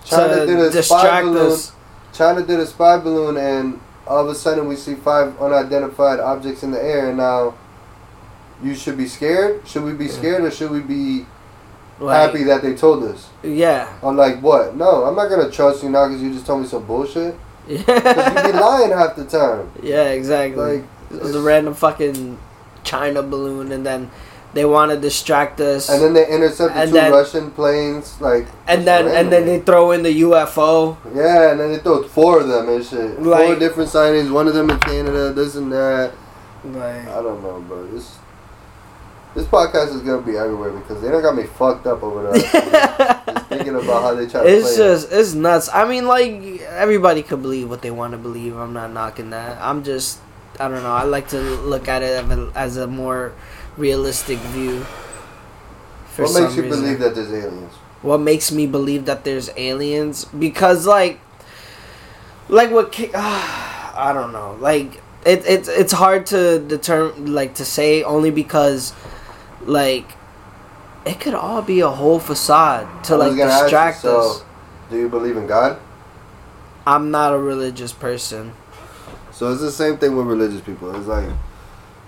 China 0.04 0.36
to 0.36 0.46
did 0.46 0.76
a 0.76 0.84
spy 0.84 1.22
balloon. 1.22 1.52
us. 1.52 1.72
China 2.14 2.42
did 2.42 2.60
a 2.60 2.66
spy 2.66 2.98
balloon, 2.98 3.38
and 3.38 3.80
all 4.08 4.20
of 4.24 4.28
a 4.28 4.36
sudden 4.36 4.68
we 4.68 4.76
see 4.76 4.96
five 4.96 5.40
unidentified 5.42 6.20
objects 6.20 6.64
in 6.64 6.72
the 6.72 6.84
air, 6.84 7.08
and 7.10 7.18
now 7.18 7.54
you 8.64 8.76
should 8.76 8.98
be 8.98 9.08
scared. 9.08 9.62
Should 9.68 9.84
we 9.84 9.94
be 9.94 10.06
Yeah. 10.06 10.12
scared, 10.12 10.44
or 10.44 10.52
should 10.52 10.72
we 10.72 10.80
be 10.80 11.26
Like, 12.00 12.16
happy 12.32 12.44
that 12.46 12.62
they 12.62 12.74
told 12.76 13.04
us? 13.04 13.28
Yeah. 13.44 13.88
I'm 14.04 14.18
like, 14.18 14.40
what? 14.42 14.76
No, 14.76 15.04
I'm 15.06 15.16
not 15.16 15.30
gonna 15.30 15.50
trust 15.52 15.84
you 15.84 15.90
now 15.90 16.08
because 16.08 16.22
you 16.22 16.32
just 16.34 16.46
told 16.46 16.62
me 16.62 16.68
some 16.68 16.84
bullshit. 16.84 17.36
Because 17.68 17.86
you 17.88 18.52
be 18.52 18.58
Yeah. 18.58 18.60
lying 18.60 18.92
half 18.92 19.16
the 19.16 19.26
time. 19.26 19.70
yeah. 19.84 20.10
Exactly. 20.10 20.78
Like, 20.78 20.84
it 21.14 21.22
was 21.22 21.36
a 21.36 21.42
random 21.42 21.74
fucking 21.74 22.38
China 22.84 23.22
balloon, 23.22 23.72
and 23.72 23.86
then 23.86 24.10
they 24.54 24.66
want 24.66 24.92
to 24.92 24.98
distract 24.98 25.62
us. 25.62 25.88
and 25.90 26.02
then 26.02 26.14
they 26.14 26.28
intercepted 26.28 26.76
And 26.78 26.90
two 26.90 26.96
then- 26.98 27.12
Russian 27.12 27.52
planes, 27.52 28.16
like, 28.20 28.48
and 28.68 28.86
then 28.86 29.08
and 29.08 29.32
then 29.32 29.46
they 29.46 29.60
throw 29.60 29.92
in 29.92 30.04
the 30.04 30.22
UFO. 30.22 30.98
yeah, 31.16 31.52
and 31.52 31.60
then 31.60 31.72
they 31.72 31.78
throw 31.78 32.04
four 32.04 32.42
of 32.42 32.48
them 32.48 32.68
and 32.70 32.84
shit. 32.84 33.18
four 33.24 33.56
different 33.56 33.90
sightings. 33.90 34.30
One 34.32 34.48
of 34.48 34.54
them 34.54 34.70
in 34.70 34.80
Canada, 34.80 35.32
this 35.32 35.56
and 35.56 35.72
that. 35.72 36.12
Like, 36.66 37.08
I 37.08 37.22
don't 37.22 37.42
know, 37.44 37.64
bro. 37.68 37.86
This 37.88 38.18
this 39.36 39.46
podcast 39.48 39.96
is 39.96 40.02
gonna 40.02 40.22
be 40.22 40.38
everywhere 40.38 40.72
because 40.72 41.02
they 41.02 41.10
don't 41.10 41.22
got 41.22 41.36
me 41.36 41.44
fucked 41.44 41.88
up 41.88 42.04
over 42.04 42.32
there. 42.32 42.42
just 42.42 43.48
thinking 43.48 43.76
about 43.76 44.02
how 44.02 44.14
they 44.16 44.28
try 44.28 44.44
to 44.44 44.48
it's 44.50 44.76
play. 44.76 44.86
it. 44.86 44.90
just 44.90 45.12
it's 45.12 45.34
nuts. 45.34 45.70
I 45.74 45.88
mean, 45.88 46.08
like 46.08 46.62
everybody 46.62 47.24
could 47.24 47.42
believe 47.42 47.70
what 47.70 47.82
they 47.82 47.92
want 47.92 48.12
to 48.12 48.18
believe. 48.18 48.56
I'm 48.58 48.74
not 48.74 48.92
knocking 48.92 49.30
that. 49.32 49.58
I'm 49.62 49.84
just 49.84 50.20
I 50.60 50.68
don't 50.68 50.84
know. 50.84 50.92
I 50.94 51.04
like 51.04 51.30
to 51.30 51.40
look 51.40 51.88
at 51.88 52.02
it 52.04 52.24
as 52.24 52.38
a, 52.38 52.52
as 52.56 52.78
a 52.78 52.88
more 52.88 53.34
realistic 53.78 54.38
view. 54.40 54.86
What 56.18 56.34
makes 56.34 56.56
you 56.56 56.64
reason. 56.64 56.82
believe 56.82 57.00
that 57.00 57.16
there's 57.16 57.32
aliens? 57.32 57.74
what 58.02 58.18
makes 58.18 58.52
me 58.52 58.66
believe 58.66 59.06
that 59.06 59.24
there's 59.24 59.50
aliens 59.58 60.26
because 60.26 60.88
like 60.88 61.20
like 62.50 62.72
what 62.72 62.92
ki- 62.92 63.12
I 63.16 64.12
don't 64.14 64.32
know 64.34 64.58
like 64.60 64.96
it, 65.26 65.44
it's 65.48 65.68
it's 65.70 65.94
hard 65.94 66.26
to 66.28 66.60
determine 66.60 67.34
like 67.34 67.56
to 67.56 67.66
say 67.66 68.02
only 68.04 68.32
because 68.32 68.94
like 69.66 70.06
it 71.06 71.20
could 71.20 71.34
all 71.34 71.62
be 71.62 71.80
a 71.80 71.90
whole 71.90 72.20
facade 72.20 73.04
to 73.06 73.18
like 73.18 73.30
gonna 73.38 73.42
you, 73.54 73.62
distract 73.64 74.02
so, 74.02 74.20
us 74.20 74.44
Do 74.90 74.98
you 74.98 75.10
believe 75.10 75.38
in 75.38 75.48
God? 75.48 75.80
i'm 76.86 77.12
not 77.12 77.34
a 77.34 77.38
religious 77.38 77.94
person 77.94 78.54
So 79.32 79.52
it's 79.52 79.62
the 79.62 79.72
same 79.72 79.98
thing 79.98 80.16
with 80.16 80.28
religious 80.28 80.62
people. 80.62 80.96
It's 80.96 81.08
like 81.08 81.30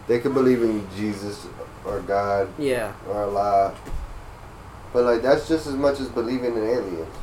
they 0.08 0.20
could 0.20 0.34
believe 0.34 0.62
in 0.62 0.86
Jesus 0.96 1.48
or 1.86 2.00
God 2.02 2.48
yeah 2.60 2.94
or 3.10 3.24
Allah, 3.24 3.74
but 4.94 5.04
like 5.06 5.22
that's 5.22 5.48
just 5.48 5.66
as 5.68 5.74
much 5.74 6.00
as 6.00 6.10
believing 6.10 6.56
in 6.56 6.64
aliens. 6.64 7.16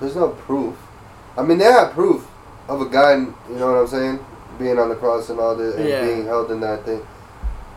There's 0.00 0.14
no 0.14 0.28
proof. 0.28 0.76
I 1.36 1.42
mean, 1.42 1.58
they 1.58 1.64
have 1.64 1.90
proof 1.92 2.26
of 2.68 2.80
a 2.80 2.86
guy. 2.88 3.14
You 3.16 3.56
know 3.58 3.72
what 3.72 3.78
I'm 3.80 3.86
saying? 3.88 4.18
Being 4.58 4.78
on 4.78 4.88
the 4.88 4.94
cross 4.94 5.28
and 5.30 5.40
all 5.40 5.56
this, 5.56 5.74
and 5.74 5.88
Yeah. 5.88 6.04
being 6.06 6.24
held 6.24 6.50
in 6.52 6.60
that 6.60 6.84
thing. 6.84 7.02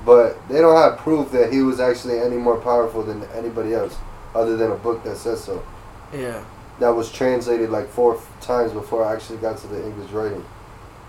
But 0.05 0.35
they 0.49 0.59
don't 0.61 0.75
have 0.75 0.97
proof 0.99 1.31
that 1.31 1.53
he 1.53 1.61
was 1.61 1.79
actually 1.79 2.19
any 2.19 2.37
more 2.37 2.57
powerful 2.59 3.03
than 3.03 3.23
anybody 3.35 3.73
else. 3.73 3.95
other 4.33 4.55
than 4.55 4.71
a 4.71 4.75
book 4.75 5.03
that 5.03 5.17
says 5.17 5.43
so. 5.43 5.61
Yeah. 6.13 6.41
That 6.79 6.89
was 6.89 7.11
translated 7.11 7.69
like 7.69 7.89
four 7.89 8.15
f- 8.15 8.31
times 8.39 8.71
before 8.71 9.03
I 9.03 9.13
actually 9.13 9.39
got 9.39 9.57
to 9.57 9.67
the 9.67 9.83
English 9.85 10.09
writing. 10.11 10.43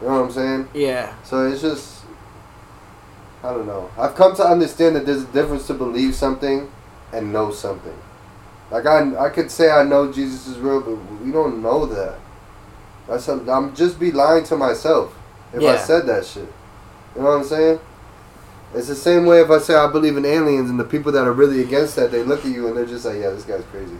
You 0.00 0.08
know 0.08 0.14
what 0.14 0.24
I'm 0.26 0.32
saying? 0.32 0.68
Yeah. 0.74 1.14
So 1.22 1.46
it's 1.46 1.62
just, 1.62 2.02
I 3.44 3.52
don't 3.54 3.66
know. 3.68 3.88
I've 3.96 4.16
come 4.16 4.34
to 4.36 4.44
understand 4.44 4.96
that 4.96 5.06
there's 5.06 5.22
a 5.22 5.26
difference 5.32 5.68
to 5.68 5.74
believe 5.74 6.16
something 6.16 6.68
and 7.12 7.32
know 7.32 7.52
something. 7.52 7.96
Like 8.72 8.86
I, 8.86 9.26
I 9.26 9.28
could 9.30 9.50
say 9.52 9.70
I 9.70 9.84
know 9.84 10.12
Jesus 10.12 10.48
is 10.48 10.58
real, 10.58 10.80
but 10.80 10.96
we 11.24 11.30
don't 11.30 11.62
know 11.62 11.86
that. 11.86 12.18
That's 13.06 13.28
a, 13.28 13.34
I'm 13.48 13.72
just 13.76 14.00
be 14.00 14.10
lying 14.10 14.42
to 14.44 14.56
myself 14.56 15.14
if 15.52 15.62
I 15.74 15.76
said 15.78 16.06
that 16.06 16.26
shit. 16.26 16.52
You 17.14 17.22
know 17.22 17.28
what 17.28 17.38
I'm 17.38 17.44
saying? 17.44 17.78
It's 18.74 18.88
the 18.88 18.94
same 18.94 19.26
way 19.26 19.40
if 19.42 19.50
I 19.50 19.58
say 19.58 19.74
I 19.74 19.90
believe 19.90 20.16
in 20.16 20.24
aliens 20.24 20.70
and 20.70 20.80
the 20.80 20.84
people 20.84 21.12
that 21.12 21.26
are 21.26 21.32
really 21.32 21.60
against 21.62 21.96
that, 21.96 22.10
they 22.10 22.22
look 22.22 22.44
at 22.44 22.50
you 22.52 22.68
and 22.68 22.76
they're 22.76 22.86
just 22.86 23.04
like, 23.04 23.16
yeah, 23.16 23.30
this 23.30 23.44
guy's 23.44 23.64
crazy. 23.70 23.98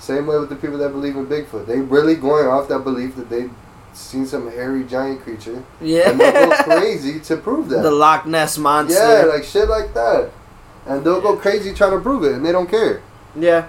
Same 0.00 0.26
way 0.26 0.38
with 0.38 0.48
the 0.48 0.56
people 0.56 0.78
that 0.78 0.90
believe 0.90 1.16
in 1.16 1.26
Bigfoot. 1.26 1.66
They 1.66 1.80
really 1.80 2.14
going 2.14 2.46
off 2.46 2.68
that 2.68 2.78
belief 2.80 3.16
that 3.16 3.28
they 3.28 3.50
seen 3.92 4.24
some 4.26 4.50
hairy 4.50 4.84
giant 4.84 5.20
creature 5.22 5.62
Yeah. 5.80 6.10
and 6.10 6.20
they'll 6.20 6.48
go 6.50 6.62
crazy 6.64 7.20
to 7.20 7.36
prove 7.36 7.68
that. 7.68 7.82
the 7.82 7.90
Loch 7.90 8.24
Ness 8.26 8.56
monster. 8.56 8.98
yeah, 8.98 9.24
like 9.24 9.44
shit 9.44 9.68
like 9.68 9.92
that. 9.94 10.30
And 10.86 11.04
they'll 11.04 11.20
go 11.20 11.36
crazy 11.36 11.74
trying 11.74 11.90
to 11.92 12.00
prove 12.00 12.24
it 12.24 12.32
and 12.32 12.46
they 12.46 12.52
don't 12.52 12.70
care. 12.70 13.02
Yeah, 13.36 13.68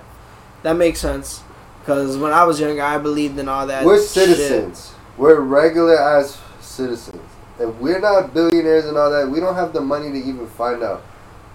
that 0.63 0.74
makes 0.74 1.00
sense. 1.00 1.41
Because 1.82 2.15
when 2.18 2.32
I 2.32 2.44
was 2.44 2.60
younger, 2.62 2.82
I 2.84 3.00
believed 3.00 3.38
in 3.39 3.50
all 3.50 3.68
that. 3.68 3.84
We're 3.84 3.98
shit. 3.98 4.08
citizens. 4.10 4.94
We're 5.18 5.39
regular 5.41 5.98
ass 6.00 6.39
citizens. 6.62 7.19
If 7.60 7.75
we're 7.75 8.00
not 8.00 8.34
billionaires 8.34 8.86
and 8.86 8.98
all 8.98 9.12
that, 9.12 9.30
we 9.30 9.39
don't 9.39 9.56
have 9.56 9.74
the 9.74 9.82
money 9.82 10.10
to 10.12 10.18
even 10.18 10.48
find 10.48 10.82
out. 10.82 11.01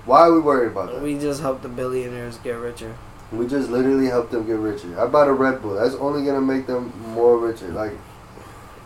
Why 0.05 0.21
are 0.21 0.33
we 0.35 0.41
worried 0.41 0.73
about 0.73 0.93
that? 0.93 1.03
We 1.03 1.19
just 1.19 1.41
help 1.41 1.63
the 1.63 1.69
billionaires 1.69 2.37
get 2.39 2.53
richer. 2.53 2.95
We 3.33 3.47
just 3.47 3.71
literally 3.71 4.07
help 4.07 4.31
them 4.31 4.47
get 4.47 4.59
richer. 4.59 5.01
I 5.01 5.07
bought 5.07 5.29
a 5.29 5.33
Red 5.33 5.63
Bull. 5.63 5.75
That's 5.75 5.95
only 5.95 6.25
gonna 6.27 6.43
make 6.43 6.67
them 6.67 6.93
more 7.15 7.39
richer. 7.39 7.69
Like 7.69 7.93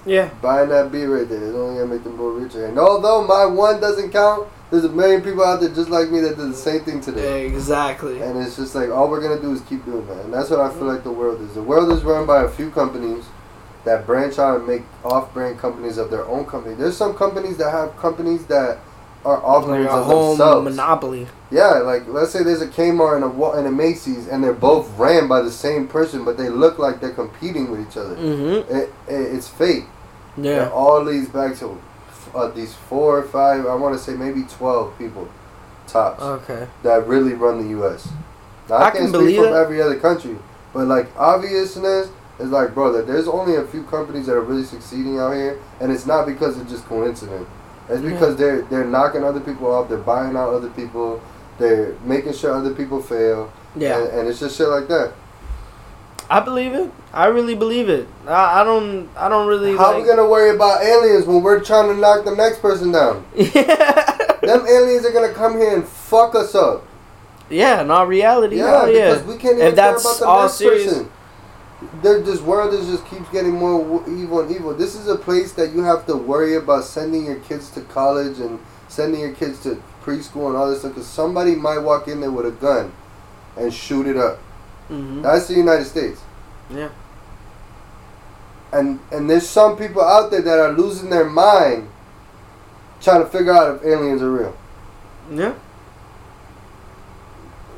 Yeah. 0.06 0.30
buying 0.40 0.68
that 0.68 0.92
beer 0.92 1.18
right 1.18 1.28
there 1.28 1.42
is 1.42 1.54
only 1.54 1.74
gonna 1.74 1.92
make 1.92 2.04
them 2.04 2.16
more 2.16 2.30
richer. 2.30 2.66
And 2.66 2.78
although 2.78 3.24
my 3.24 3.44
one 3.44 3.80
doesn't 3.80 4.12
count, 4.12 4.46
there's 4.70 4.84
a 4.84 4.88
million 4.88 5.22
people 5.22 5.44
out 5.44 5.60
there 5.60 5.70
just 5.70 5.90
like 5.90 6.10
me 6.10 6.20
that 6.20 6.36
did 6.36 6.52
the 6.52 6.54
same 6.54 6.80
thing 6.80 7.00
today. 7.00 7.46
Exactly. 7.46 8.22
And 8.22 8.40
it's 8.40 8.56
just 8.56 8.76
like 8.76 8.90
all 8.90 9.08
we're 9.08 9.20
gonna 9.20 9.40
do 9.40 9.52
is 9.52 9.60
keep 9.62 9.84
doing 9.84 10.06
that, 10.06 10.24
and 10.24 10.32
that's 10.32 10.50
what 10.50 10.60
I 10.60 10.68
feel 10.68 10.82
mm. 10.82 10.94
like 10.94 11.02
the 11.02 11.10
world 11.10 11.40
is. 11.40 11.54
The 11.54 11.62
world 11.62 11.90
is 11.90 12.04
run 12.04 12.26
by 12.26 12.44
a 12.44 12.48
few 12.48 12.70
companies 12.70 13.24
that 13.88 14.06
branch 14.06 14.38
out 14.38 14.58
and 14.58 14.66
make 14.66 14.82
off-brand 15.04 15.58
companies 15.58 15.96
of 15.98 16.10
their 16.10 16.24
own 16.26 16.44
company. 16.46 16.74
There's 16.74 16.96
some 16.96 17.14
companies 17.16 17.56
that 17.56 17.70
have 17.70 17.96
companies 17.96 18.44
that 18.46 18.78
are 19.24 19.42
off-brands 19.44 19.88
a 19.88 19.96
of 19.96 20.04
home 20.06 20.28
themselves. 20.38 20.64
monopoly. 20.64 21.26
Yeah, 21.50 21.78
like 21.78 22.06
let's 22.06 22.30
say 22.30 22.42
there's 22.44 22.62
a 22.62 22.68
Kmart 22.68 23.16
and 23.16 23.24
a 23.24 23.50
and 23.58 23.66
a 23.66 23.70
Macy's, 23.70 24.28
and 24.28 24.42
they're 24.44 24.52
both 24.52 24.86
ran 24.98 25.26
by 25.28 25.40
the 25.40 25.50
same 25.50 25.88
person, 25.88 26.24
but 26.24 26.36
they 26.36 26.48
look 26.48 26.78
like 26.78 27.00
they're 27.00 27.12
competing 27.24 27.70
with 27.70 27.80
each 27.86 27.96
other. 27.96 28.14
Mm-hmm. 28.16 28.74
It, 28.74 28.92
it, 29.08 29.34
it's 29.34 29.48
fate. 29.48 29.84
It 30.36 30.44
Yeah. 30.44 30.68
all 30.70 31.02
leads 31.02 31.28
back 31.28 31.56
to 31.58 31.80
uh, 32.34 32.48
these 32.48 32.74
four 32.74 33.18
or 33.18 33.22
five, 33.24 33.66
I 33.66 33.74
want 33.74 33.96
to 33.96 34.00
say 34.00 34.12
maybe 34.14 34.42
twelve 34.58 34.96
people, 34.98 35.26
tops 35.86 36.22
Okay. 36.22 36.66
that 36.82 37.06
really 37.08 37.32
run 37.32 37.62
the 37.62 37.70
U.S. 37.80 38.08
Now, 38.68 38.76
I, 38.76 38.78
I 38.78 38.90
can't 38.90 38.96
can 38.96 39.08
speak 39.08 39.12
believe 39.20 39.36
from 39.42 39.54
it. 39.54 39.56
every 39.56 39.80
other 39.82 39.98
country, 39.98 40.36
but 40.74 40.86
like 40.86 41.08
obviousness 41.18 42.08
is 42.38 42.50
like, 42.50 42.74
bro, 42.74 42.92
that 42.92 43.06
there's 43.06 43.28
only 43.28 43.56
a 43.56 43.64
few 43.66 43.82
companies 43.84 44.26
that 44.26 44.34
are 44.34 44.42
really 44.42 44.64
succeeding 44.64 45.18
out 45.18 45.32
here, 45.32 45.60
and 45.80 45.90
it's 45.92 46.06
not 46.06 46.26
because 46.26 46.58
it's 46.58 46.70
just 46.70 46.84
coincidence. 46.86 47.48
It's 47.88 48.02
Yeah. 48.02 48.10
because 48.10 48.36
they're 48.36 48.62
they're 48.62 48.84
knocking 48.84 49.24
other 49.24 49.40
people 49.40 49.72
off, 49.72 49.88
they're 49.88 49.98
buying 49.98 50.36
out 50.36 50.52
other 50.52 50.68
people, 50.70 51.20
they're 51.58 51.94
making 52.04 52.32
sure 52.34 52.52
other 52.54 52.74
people 52.74 53.00
fail, 53.02 53.50
Yeah. 53.76 53.98
and, 53.98 54.08
and 54.20 54.28
it's 54.28 54.40
just 54.40 54.56
shit 54.56 54.68
like 54.68 54.88
that. 54.88 55.12
I 56.30 56.40
believe 56.40 56.74
it. 56.74 56.90
I 57.14 57.26
really 57.28 57.54
believe 57.54 57.88
it. 57.88 58.06
I, 58.26 58.60
I 58.60 58.64
don't. 58.64 59.08
I 59.16 59.30
don't 59.30 59.46
really. 59.48 59.74
How 59.76 59.92
like, 59.94 60.02
we 60.02 60.08
gonna 60.08 60.28
worry 60.28 60.50
about 60.54 60.82
aliens 60.82 61.24
when 61.24 61.42
we're 61.42 61.60
trying 61.64 61.88
to 61.88 61.96
knock 61.98 62.26
the 62.26 62.36
next 62.36 62.60
person 62.60 62.92
down? 62.92 63.24
Them 63.34 64.66
aliens 64.66 65.04
are 65.06 65.12
gonna 65.12 65.32
come 65.32 65.58
here 65.58 65.74
and 65.74 65.86
fuck 65.88 66.34
us 66.34 66.54
up. 66.54 66.84
yeah. 67.48 67.80
In 67.80 67.90
all 67.90 68.06
reality. 68.06 68.56
Yeah, 68.58 68.66
hell 68.82 68.92
yeah. 68.92 69.22
we 69.22 69.36
can't 69.38 69.56
even 69.56 69.68
If 69.68 69.74
that's 69.74 70.02
care 70.02 70.12
about 70.12 70.20
the 70.20 70.26
all 70.26 70.42
next 70.42 70.54
serious- 70.54 70.92
person. 70.92 71.10
This 72.02 72.40
world 72.40 72.74
is 72.74 72.86
just 72.86 73.06
keeps 73.06 73.28
getting 73.30 73.52
more 73.52 74.02
evil 74.08 74.40
and 74.40 74.50
evil. 74.50 74.74
This 74.74 74.96
is 74.96 75.06
a 75.06 75.16
place 75.16 75.52
that 75.52 75.72
you 75.72 75.82
have 75.84 76.06
to 76.06 76.16
worry 76.16 76.56
about 76.56 76.84
sending 76.84 77.26
your 77.26 77.36
kids 77.36 77.70
to 77.72 77.82
college 77.82 78.40
and 78.40 78.58
sending 78.88 79.20
your 79.20 79.32
kids 79.32 79.62
to 79.62 79.80
preschool 80.02 80.48
and 80.48 80.56
all 80.56 80.68
this 80.68 80.80
stuff. 80.80 80.94
Because 80.94 81.06
somebody 81.06 81.54
might 81.54 81.78
walk 81.78 82.08
in 82.08 82.20
there 82.20 82.32
with 82.32 82.46
a 82.46 82.50
gun 82.50 82.92
and 83.56 83.72
shoot 83.72 84.06
it 84.08 84.16
up. 84.16 84.38
Mhm. 84.90 85.22
That's 85.22 85.46
the 85.46 85.54
United 85.54 85.84
States. 85.84 86.20
Yeah. 86.68 86.88
And 88.72 88.98
and 89.12 89.30
there's 89.30 89.48
some 89.48 89.76
people 89.76 90.02
out 90.02 90.30
there 90.32 90.42
that 90.42 90.58
are 90.58 90.72
losing 90.72 91.10
their 91.10 91.26
mind 91.26 91.88
trying 93.00 93.22
to 93.22 93.28
figure 93.28 93.52
out 93.52 93.76
if 93.76 93.84
aliens 93.84 94.20
are 94.20 94.30
real. 94.30 94.54
Yeah. 95.32 95.52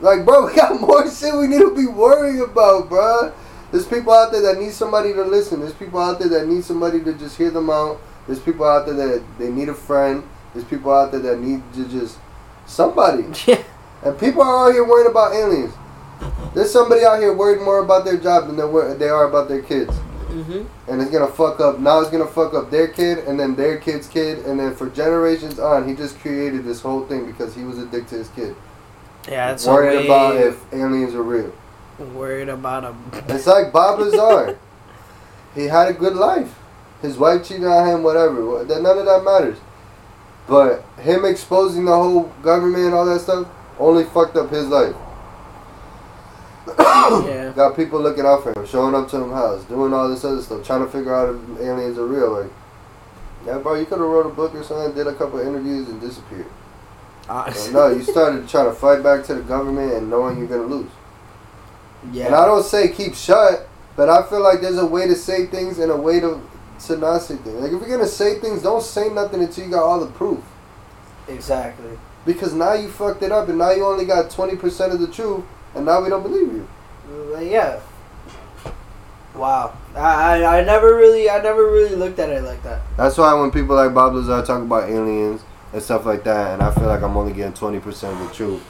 Like, 0.01 0.25
bro, 0.25 0.47
we 0.51 0.55
got 0.55 0.81
more 0.81 1.09
shit 1.11 1.35
we 1.35 1.47
need 1.49 1.61
to 1.61 1.75
be 1.75 1.87
worrying 1.87 2.41
about, 2.41 2.89
bro. 2.89 3.33
There's 3.71 3.87
people 3.87 4.13
out 4.13 4.33
there 4.33 4.43
that 4.43 4.61
need 4.61 4.73
somebody 4.73 5.13
to 5.13 5.23
listen. 5.23 5.61
There's 5.61 5.75
people 5.75 6.01
out 6.01 6.19
there 6.19 6.29
that 6.29 6.49
need 6.49 6.65
somebody 6.65 7.03
to 7.05 7.15
just 7.15 7.37
hear 7.37 7.51
them 7.51 7.71
out. 7.71 8.01
There's 8.27 8.41
people 8.41 8.67
out 8.67 8.87
there 8.87 8.95
that 8.95 9.25
they 9.39 9.51
need 9.51 9.69
a 9.69 9.75
friend. 9.75 10.25
There's 10.53 10.65
people 10.65 10.93
out 10.93 11.13
there 11.13 11.21
that 11.21 11.39
need 11.41 11.63
to 11.75 11.89
just 11.89 12.19
somebody. 12.67 13.25
Yeah. 13.47 13.63
And 14.03 14.19
people 14.19 14.41
are 14.43 14.69
out 14.69 14.73
here 14.73 14.85
worried 14.85 15.11
about 15.11 15.35
aliens. 15.35 15.75
There's 16.55 16.73
somebody 16.73 17.05
out 17.05 17.19
here 17.21 17.35
worried 17.35 17.61
more 17.61 17.81
about 17.85 18.07
their 18.07 18.17
job 18.17 18.47
than 18.47 18.57
they're 18.57 18.95
they 18.95 19.09
are 19.11 19.29
about 19.29 19.49
their 19.49 19.61
kids. 19.63 19.93
Mhm. 20.31 20.67
And 20.89 21.03
it's 21.03 21.11
gonna 21.11 21.27
fuck 21.27 21.61
up. 21.61 21.79
Now 21.81 22.01
it's 22.01 22.11
gonna 22.11 22.27
fuck 22.27 22.55
up 22.55 22.71
their 22.71 22.89
kid, 22.89 23.19
and 23.19 23.39
then 23.39 23.55
their 23.57 23.79
kid's 23.79 24.07
kid, 24.07 24.47
and 24.47 24.59
then 24.59 24.75
for 24.75 24.89
generations 24.89 25.59
on, 25.59 25.87
he 25.87 25.95
just 25.95 26.19
created 26.21 26.65
this 26.65 26.81
whole 26.81 27.05
thing 27.07 27.27
because 27.27 27.55
he 27.55 27.65
was 27.65 27.79
addicted 27.79 28.09
to 28.09 28.15
his 28.17 28.29
kid. 28.29 28.57
Yeah. 29.29 29.53
It's 29.53 29.67
worried 29.67 29.99
way 29.99 30.05
about 30.07 30.37
if 30.37 30.73
aliens 30.73 31.15
are 31.15 31.23
real. 31.23 31.53
Worried 32.01 32.49
about 32.49 32.85
him. 32.85 33.11
It's 33.29 33.47
like 33.47 33.73
Bob 33.73 33.99
Lazar. 34.01 34.59
he 35.55 35.65
had 35.65 35.89
a 35.89 35.93
good 35.93 36.15
life. 36.15 36.55
His 37.03 37.17
wife 37.17 37.47
cheated 37.47 37.65
on 37.67 37.89
him, 37.89 38.03
whatever. 38.03 38.65
That- 38.65 38.83
None 38.83 38.99
of 38.99 39.05
that 39.07 39.25
matters. 39.25 39.59
But 40.49 40.83
him 40.99 41.25
exposing 41.25 41.85
the 41.85 41.95
whole 41.95 42.25
government 42.43 42.85
and 42.87 42.95
all 42.95 43.05
that 43.07 43.21
stuff 43.21 43.47
only 43.79 44.05
fucked 44.05 44.37
up 44.37 44.51
his 44.51 44.67
life. 44.69 44.95
Yeah. 46.77 47.53
Got 47.57 47.75
people 47.77 48.01
looking 48.01 48.25
out 48.27 48.43
for 48.45 48.53
him, 48.53 48.65
showing 48.67 48.95
up 48.95 49.09
to 49.11 49.17
him 49.17 49.31
house, 49.33 49.65
doing 49.65 49.93
all 49.93 50.09
this 50.09 50.25
other 50.25 50.41
stuff, 50.43 50.65
trying 50.65 50.85
to 50.85 50.91
figure 50.91 51.13
out 51.15 51.35
if 51.35 51.61
aliens 51.61 51.99
are 51.99 52.07
real. 52.07 52.41
Like, 52.43 52.51
yeah, 53.47 53.59
bro, 53.59 53.75
you 53.75 53.85
could 53.87 53.99
have 53.99 54.07
wrote 54.07 54.27
a 54.27 54.35
book 54.35 54.55
or 54.55 54.63
something, 54.63 54.95
did 54.95 55.07
a 55.09 55.15
couple 55.15 55.41
interviews, 55.41 55.89
and 55.89 56.01
disappeared. 56.01 56.47
Uh, 57.29 57.47
But 57.47 57.71
no, 57.73 57.89
you 57.89 58.03
started 58.03 58.49
trying 58.49 58.67
to 58.67 58.73
fight 58.73 59.03
back 59.03 59.25
to 59.25 59.35
the 59.35 59.41
government 59.43 59.95
and 59.95 60.11
knowing 60.11 60.39
you're 60.39 60.47
gonna 60.47 60.63
lose. 60.63 60.91
Yeah. 62.13 62.27
And 62.27 62.35
I 62.35 62.47
don't 62.47 62.65
say 62.65 62.89
keep 62.89 63.15
shut, 63.15 63.69
but 63.97 64.09
I 64.09 64.23
feel 64.29 64.41
like 64.43 64.61
there's 64.61 64.79
a 64.79 64.87
way 64.87 65.07
to 65.07 65.15
say 65.15 65.47
things 65.47 65.79
and 65.79 65.91
a 65.91 65.97
way 65.97 66.21
to 66.21 66.41
to 66.87 66.97
not 66.97 67.19
say 67.23 67.37
things. 67.37 67.61
Like 67.61 67.73
if 67.73 67.81
you're 67.81 67.97
gonna 67.97 68.07
say 68.09 68.39
things, 68.41 68.63
don't 68.63 68.83
say 68.83 69.09
nothing 69.09 69.43
until 69.43 69.65
you 69.65 69.71
got 69.71 69.83
all 69.83 70.01
the 70.01 70.11
proof. 70.13 70.41
Exactly. 71.29 71.99
Because 72.27 72.53
now 72.55 72.75
you 72.75 72.89
fucked 72.89 73.23
it 73.23 73.33
up, 73.33 73.49
and 73.49 73.59
now 73.59 73.71
you 73.71 73.85
only 73.85 74.05
got 74.05 74.31
twenty 74.31 74.57
percent 74.57 74.93
of 74.93 75.01
the 75.01 75.09
truth, 75.09 75.45
and 75.75 75.85
now 75.87 76.03
we 76.03 76.09
don't 76.09 76.23
believe 76.23 76.53
you. 76.53 76.69
Uh, 77.35 77.41
Yeah. 77.41 77.81
Wow. 79.35 79.77
I, 79.95 80.43
I 80.43 80.59
I 80.59 80.65
never 80.65 80.97
really 80.97 81.31
I 81.31 81.41
never 81.41 81.71
really 81.71 81.95
looked 81.97 82.19
at 82.19 82.31
it 82.31 82.43
like 82.43 82.63
that. 82.65 82.81
That's 82.97 83.17
why 83.17 83.33
when 83.35 83.51
people 83.51 83.77
like 83.77 83.95
Bob 83.95 84.15
Lazar 84.15 84.43
talk 84.45 84.63
about 84.63 84.89
aliens 84.89 85.43
and 85.73 85.83
stuff 85.83 86.05
like 86.05 86.25
that, 86.25 86.53
and 86.55 86.63
I 86.63 86.73
feel 86.75 86.87
like 86.87 87.03
I'm 87.03 87.17
only 87.17 87.33
getting 87.33 87.53
twenty 87.53 87.79
percent 87.79 88.21
of 88.21 88.29
the 88.29 88.35
truth. 88.35 88.63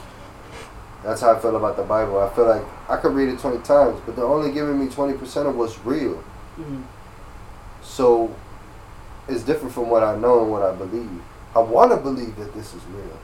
That's 1.03 1.21
how 1.21 1.31
I 1.33 1.39
feel 1.39 1.55
about 1.55 1.77
the 1.77 1.83
Bible. 1.83 2.19
I 2.19 2.29
feel 2.29 2.45
like 2.45 2.63
I 2.89 2.97
could 2.97 3.13
read 3.13 3.29
it 3.29 3.39
twenty 3.39 3.57
times, 3.63 3.99
but 4.05 4.15
they're 4.15 4.25
only 4.25 4.51
giving 4.51 4.79
me 4.79 4.87
twenty 4.91 5.17
percent 5.17 5.47
of 5.47 5.55
what's 5.55 5.77
real. 5.85 6.23
Mhm. 6.59 6.83
So 7.81 8.29
it's 9.27 9.43
different 9.43 9.73
from 9.73 9.89
what 9.89 10.03
I 10.03 10.15
know 10.15 10.41
and 10.43 10.51
what 10.51 10.61
I 10.61 10.73
believe. 10.73 11.09
I 11.55 11.59
want 11.59 11.91
to 11.91 11.97
believe 11.97 12.35
that 12.37 12.53
this 12.53 12.73
is 12.73 12.81
real. 12.85 13.17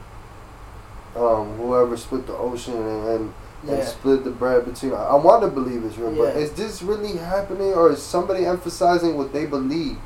Um, 1.24 1.56
whoever 1.56 1.96
split 1.96 2.26
the 2.26 2.36
ocean 2.36 2.74
and, 2.74 3.08
and, 3.08 3.34
and 3.70 3.88
split 3.88 4.24
the 4.24 4.30
bread 4.30 4.64
between, 4.66 4.92
I 4.92 5.14
want 5.16 5.42
to 5.42 5.48
believe 5.48 5.84
it's 5.84 5.96
real. 5.96 6.10
But 6.10 6.34
Yeah. 6.34 6.40
is 6.42 6.52
this 6.52 6.82
really 6.82 7.16
happening, 7.16 7.72
or 7.74 7.90
is 7.90 8.02
somebody 8.02 8.44
emphasizing 8.44 9.16
what 9.16 9.32
they 9.32 9.46
believe, 9.46 9.96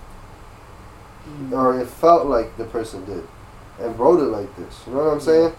Mhm. 1.28 1.52
or 1.52 1.78
it 1.78 1.86
felt 1.88 2.26
like 2.26 2.56
the 2.56 2.64
person 2.64 3.04
did, 3.04 3.26
and 3.80 3.98
wrote 3.98 4.20
it 4.20 4.24
like 4.30 4.54
this? 4.56 4.80
You 4.86 4.94
know 4.94 5.04
what 5.04 5.12
I'm 5.14 5.20
saying? 5.20 5.52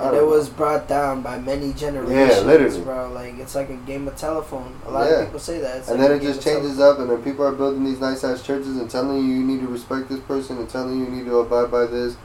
And 0.00 0.16
it 0.16 0.26
was 0.26 0.48
brought 0.48 0.88
down 0.88 1.22
by 1.22 1.38
many 1.38 1.72
generations, 1.72 2.36
Yeah, 2.36 2.40
literally. 2.40 2.80
bro. 2.82 3.12
Like 3.12 3.38
it's 3.38 3.54
like 3.54 3.70
a 3.70 3.76
game 3.76 4.08
of 4.08 4.16
telephone. 4.16 4.74
A 4.86 4.90
lot 4.90 5.06
Yeah. 5.08 5.18
of 5.20 5.24
people 5.26 5.38
say 5.38 5.60
that. 5.60 5.76
It's 5.78 5.88
and 5.88 6.00
like 6.00 6.08
then 6.08 6.18
it 6.20 6.22
just 6.22 6.42
changes 6.42 6.80
up, 6.80 6.98
and 6.98 7.08
then 7.08 7.22
people 7.22 7.46
are 7.46 7.52
building 7.52 7.84
these 7.84 8.00
nice 8.00 8.24
ass 8.24 8.42
churches 8.42 8.76
and 8.76 8.90
telling 8.90 9.18
you 9.18 9.22
you 9.22 9.44
need 9.44 9.60
to 9.60 9.68
respect 9.68 10.08
this 10.08 10.18
person 10.20 10.58
and 10.58 10.68
telling 10.68 10.98
you 10.98 11.04
you 11.04 11.10
need 11.10 11.26
to 11.26 11.38
abide 11.38 11.70
by 11.70 11.86
this. 11.86 12.16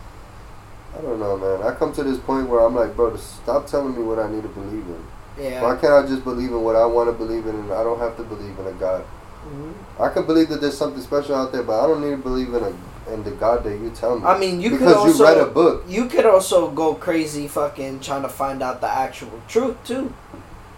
I 0.97 1.01
don't 1.01 1.19
know, 1.19 1.37
man. 1.37 1.61
I 1.61 1.75
come 1.75 1.93
to 1.93 2.03
this 2.03 2.17
point 2.17 2.49
where 2.49 2.61
I'm 2.61 2.75
like, 2.75 2.95
bro, 2.95 3.15
stop 3.17 3.67
telling 3.67 3.95
me 3.95 4.01
what 4.03 4.17
I 4.17 4.27
need 4.29 4.41
to 4.41 4.49
believe 4.49 4.85
in. 4.87 5.03
Yeah. 5.39 5.61
Why 5.61 5.75
can't 5.75 5.93
I 5.93 6.07
just 6.07 6.23
believe 6.23 6.49
in 6.49 6.61
what 6.63 6.75
I 6.75 6.85
want 6.85 7.07
to 7.09 7.13
believe 7.13 7.45
in, 7.45 7.55
and 7.55 7.71
I 7.71 7.83
don't 7.83 7.99
have 7.99 8.17
to 8.17 8.23
believe 8.23 8.57
in 8.59 8.65
a 8.65 8.71
God? 8.71 9.03
Mhm. 9.45 9.73
I 10.03 10.09
could 10.09 10.25
believe 10.25 10.49
that 10.49 10.59
there's 10.59 10.77
something 10.77 11.01
special 11.01 11.35
out 11.35 11.51
there, 11.51 11.63
but 11.63 11.79
I 11.81 11.85
don't 11.87 12.01
need 12.01 12.11
to 12.11 12.17
believe 12.17 12.51
in 12.53 12.63
a 12.63 12.73
in 13.13 13.23
the 13.23 13.31
God 13.31 13.63
that 13.63 13.77
you 13.79 13.89
tell 13.91 14.19
me. 14.19 14.25
I 14.25 14.37
mean, 14.37 14.61
you 14.61 14.77
could 14.77 14.87
also 14.87 15.23
you 15.23 15.29
read 15.29 15.37
a 15.37 15.45
book. 15.47 15.83
you 15.87 16.05
could 16.05 16.25
also 16.25 16.69
go 16.71 16.93
crazy, 16.95 17.47
fucking 17.47 17.99
trying 18.01 18.21
to 18.23 18.29
find 18.29 18.61
out 18.63 18.81
the 18.81 18.87
actual 18.89 19.41
truth 19.47 19.77
too. 19.83 20.13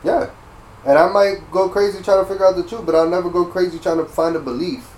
Yeah. 0.04 0.30
And 0.86 0.98
I 0.98 1.08
might 1.10 1.52
go 1.52 1.70
crazy 1.70 2.02
trying 2.02 2.24
to 2.24 2.30
figure 2.30 2.46
out 2.46 2.56
the 2.56 2.64
truth, 2.64 2.86
but 2.86 2.96
I'll 2.96 3.10
never 3.10 3.30
go 3.30 3.46
crazy 3.46 3.78
trying 3.80 3.98
to 3.98 4.06
find 4.06 4.36
a 4.36 4.40
belief 4.40 4.90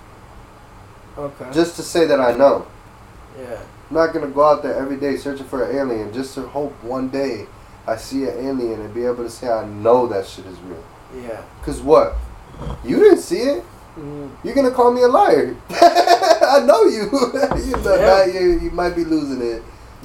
Okay. 1.18 1.46
just 1.52 1.76
to 1.76 1.82
say 1.82 2.06
that 2.06 2.20
I 2.20 2.32
know. 2.32 2.66
yeah. 3.38 3.60
I'm 3.90 3.96
not 3.96 4.12
gonna 4.14 4.28
go 4.28 4.42
out 4.42 4.62
there 4.62 4.74
every 4.74 4.96
day 4.96 5.16
searching 5.16 5.46
for 5.46 5.62
an 5.62 5.76
alien 5.76 6.12
just 6.12 6.34
to 6.36 6.42
hope 6.42 6.72
one 6.82 7.10
day 7.10 7.46
I 7.86 7.96
see 7.96 8.24
an 8.24 8.30
alien 8.46 8.80
and 8.80 8.94
be 8.94 9.04
able 9.04 9.24
to 9.24 9.30
say 9.30 9.46
I 9.48 9.66
know 9.66 10.06
that 10.06 10.26
shit 10.26 10.46
is 10.46 10.58
real. 10.60 10.82
Yeah. 11.22 11.42
Cause 11.62 11.80
what? 11.82 12.14
You 12.82 12.96
didn't 12.98 13.18
see 13.20 13.40
it. 13.40 13.64
Mm. 13.98 14.30
You're 14.42 14.54
gonna 14.54 14.70
call 14.70 14.90
me 14.90 15.02
a 15.02 15.06
liar. 15.08 15.54
I 16.44 16.64
know 16.64 16.84
you. 16.84 17.02
you, 17.64 17.76
know, 17.82 17.94
Yeah. 17.96 18.24
you. 18.26 18.58
You 18.60 18.70
might 18.70 18.94
be 18.96 19.04
losing 19.04 19.40
it 19.42 19.62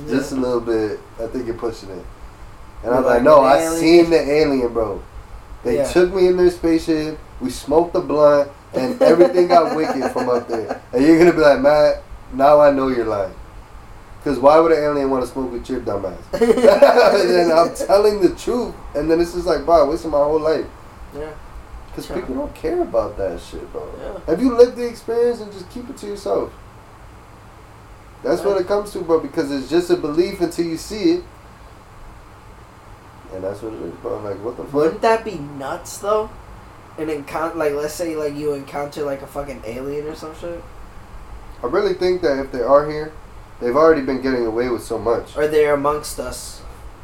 just 0.07 0.31
a 0.31 0.35
little 0.35 0.61
bit. 0.61 0.99
I 1.21 1.27
think 1.27 1.45
you're 1.45 1.55
pushing 1.55 1.89
it. 1.89 2.05
And 2.83 2.93
I'm 2.93 3.03
like, 3.03 3.21
no, 3.23 3.41
I 3.41 3.75
seen 3.75 4.09
the 4.09 4.19
alien, 4.19 4.71
bro. 4.73 5.01
They 5.63 5.77
Yeah. 5.77 5.85
took 5.91 6.13
me 6.13 6.27
in 6.27 6.37
their 6.37 6.49
spaceship. 6.49 7.19
We 7.41 7.49
smoked 7.49 7.93
the 7.93 7.99
blunt, 8.01 8.49
and 8.73 9.01
everything 9.01 9.47
got 9.47 9.75
wicked 9.77 10.11
from 10.11 10.29
up 10.29 10.47
there. 10.47 10.81
And 10.93 11.05
you're 11.05 11.17
gonna 11.17 11.33
be 11.33 11.39
like, 11.41 11.59
Matt, 11.59 12.03
now 12.33 12.59
I 12.61 12.71
know 12.71 12.87
you're 12.87 13.05
lying. 13.05 13.33
Cause 14.23 14.37
why 14.37 14.59
would 14.59 14.73
an 14.73 14.83
alien 14.83 15.09
want 15.09 15.25
to 15.25 15.31
smoke 15.31 15.51
with 15.51 15.69
your 15.69 15.79
dumb 15.79 16.05
ass? 16.05 16.41
and 16.41 17.51
I'm 17.53 17.73
telling 17.73 18.19
the 18.21 18.35
truth, 18.35 18.75
and 18.93 19.09
then 19.09 19.21
it's 19.21 19.33
just 19.33 19.45
like, 19.45 19.65
bro, 19.65 19.85
I 19.85 19.89
wasted 19.89 20.11
my 20.11 20.17
whole 20.17 20.41
life. 20.41 20.65
Yeah. 21.15 21.31
Cause 21.95 22.05
Sure. 22.05 22.15
people 22.17 22.35
don't 22.35 22.53
care 22.55 22.81
about 22.81 23.17
that 23.17 23.39
shit, 23.41 23.71
bro. 23.73 23.87
Yeah. 23.99 24.19
Have 24.27 24.41
you 24.41 24.55
lived 24.55 24.75
the 24.77 24.87
experience 24.87 25.41
and 25.41 25.51
just 25.51 25.69
keep 25.69 25.89
it 25.89 25.97
to 25.97 26.07
yourself? 26.07 26.51
That's 28.23 28.41
what 28.43 28.59
it 28.61 28.67
comes 28.67 28.91
to, 28.93 28.99
bro. 29.01 29.19
Because 29.19 29.51
it's 29.51 29.69
just 29.69 29.89
a 29.89 29.95
belief 29.95 30.39
until 30.41 30.65
you 30.65 30.77
see 30.77 31.13
it, 31.13 31.23
and 33.33 33.43
that's 33.43 33.61
what 33.61 33.73
it 33.73 33.81
is, 33.81 33.93
bro. 33.95 34.19
Like, 34.19 34.43
what 34.43 34.57
the 34.57 34.63
fuck? 34.63 34.73
Wouldn't 34.73 35.01
that 35.01 35.23
be 35.25 35.35
nuts 35.35 35.97
though? 35.99 36.29
And 36.97 37.09
encounter, 37.09 37.55
like 37.55 37.73
let's 37.73 37.93
say, 37.93 38.15
like 38.15 38.35
you 38.35 38.53
encounter 38.53 39.03
like 39.03 39.21
a 39.21 39.27
fucking 39.27 39.61
alien 39.65 40.05
or 40.07 40.15
some 40.15 40.35
shit, 40.35 40.61
I 41.63 41.67
really 41.67 41.93
think 41.93 42.21
that 42.21 42.39
if 42.39 42.51
they 42.51 42.61
are 42.61 42.89
here, 42.89 43.13
they've 43.61 43.75
already 43.75 44.01
been 44.01 44.21
getting 44.21 44.45
away 44.45 44.69
with 44.69 44.83
so 44.83 44.97
much. 44.99 45.35
or 45.37 45.47
they're 45.47 45.73
amongst 45.73 46.19
us. 46.19 46.58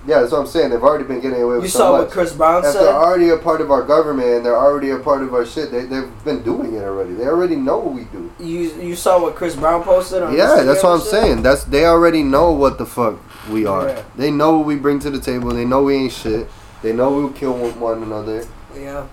Yeah, 0.08 0.20
that's 0.20 0.32
what 0.32 0.42
I'm 0.42 0.48
saying. 0.48 0.70
They've 0.70 0.84
already 0.84 1.04
been 1.06 1.20
getting 1.20 1.42
away 1.42 1.56
with 1.56 1.64
You 1.64 1.70
so 1.70 1.80
saw 1.80 1.92
much. 1.94 2.02
what 2.06 2.12
Chris 2.12 2.34
Brown 2.34 2.62
said. 2.62 2.76
if 2.76 2.80
they're 2.82 2.94
already 2.94 3.30
a 3.30 3.38
part 3.38 3.60
of 3.60 3.72
our 3.72 3.82
government 3.82 4.28
and 4.30 4.46
they're 4.46 4.56
already 4.58 4.92
a 4.92 5.00
part 5.00 5.24
of 5.24 5.34
our 5.34 5.46
shit, 5.46 5.72
they, 5.72 5.86
they've 5.86 6.24
been 6.24 6.44
doing 6.44 6.76
it 6.76 6.84
already. 6.84 7.14
They 7.14 7.26
already 7.26 7.56
know 7.56 7.80
what 7.80 7.96
we 7.96 8.04
do. 8.06 8.32
You 8.40 8.72
you 8.82 8.96
saw 8.96 9.20
what 9.20 9.36
Chris 9.36 9.56
Brown 9.56 9.84
posted 9.84 10.22
on 10.22 10.34
Yeah, 10.36 10.46
Instagram 10.46 10.66
that's 10.68 10.84
what 10.84 10.92
I'm 10.94 11.00
shit? 11.00 11.10
saying. 11.10 11.42
That's 11.42 11.64
they 11.64 11.86
already 11.86 12.22
know 12.22 12.52
what 12.52 12.78
the 12.78 12.86
fuck 12.86 13.18
we 13.50 13.66
are. 13.66 13.88
Yeah. 13.90 14.04
They 14.16 14.30
know 14.32 14.58
what 14.58 14.68
we 14.68 14.76
bring 14.76 15.00
to 15.00 15.10
the 15.10 15.20
table. 15.20 15.50
They 15.50 15.66
know 15.66 15.84
we 15.84 15.96
ain't 15.96 16.12
shit. 16.14 16.48
They 16.84 16.94
know 16.94 17.12
we'll 17.12 17.30
kill 17.32 17.54
one 17.54 18.04
another, 18.04 18.46
Yeah. 18.78 19.08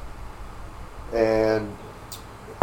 and 1.14 1.74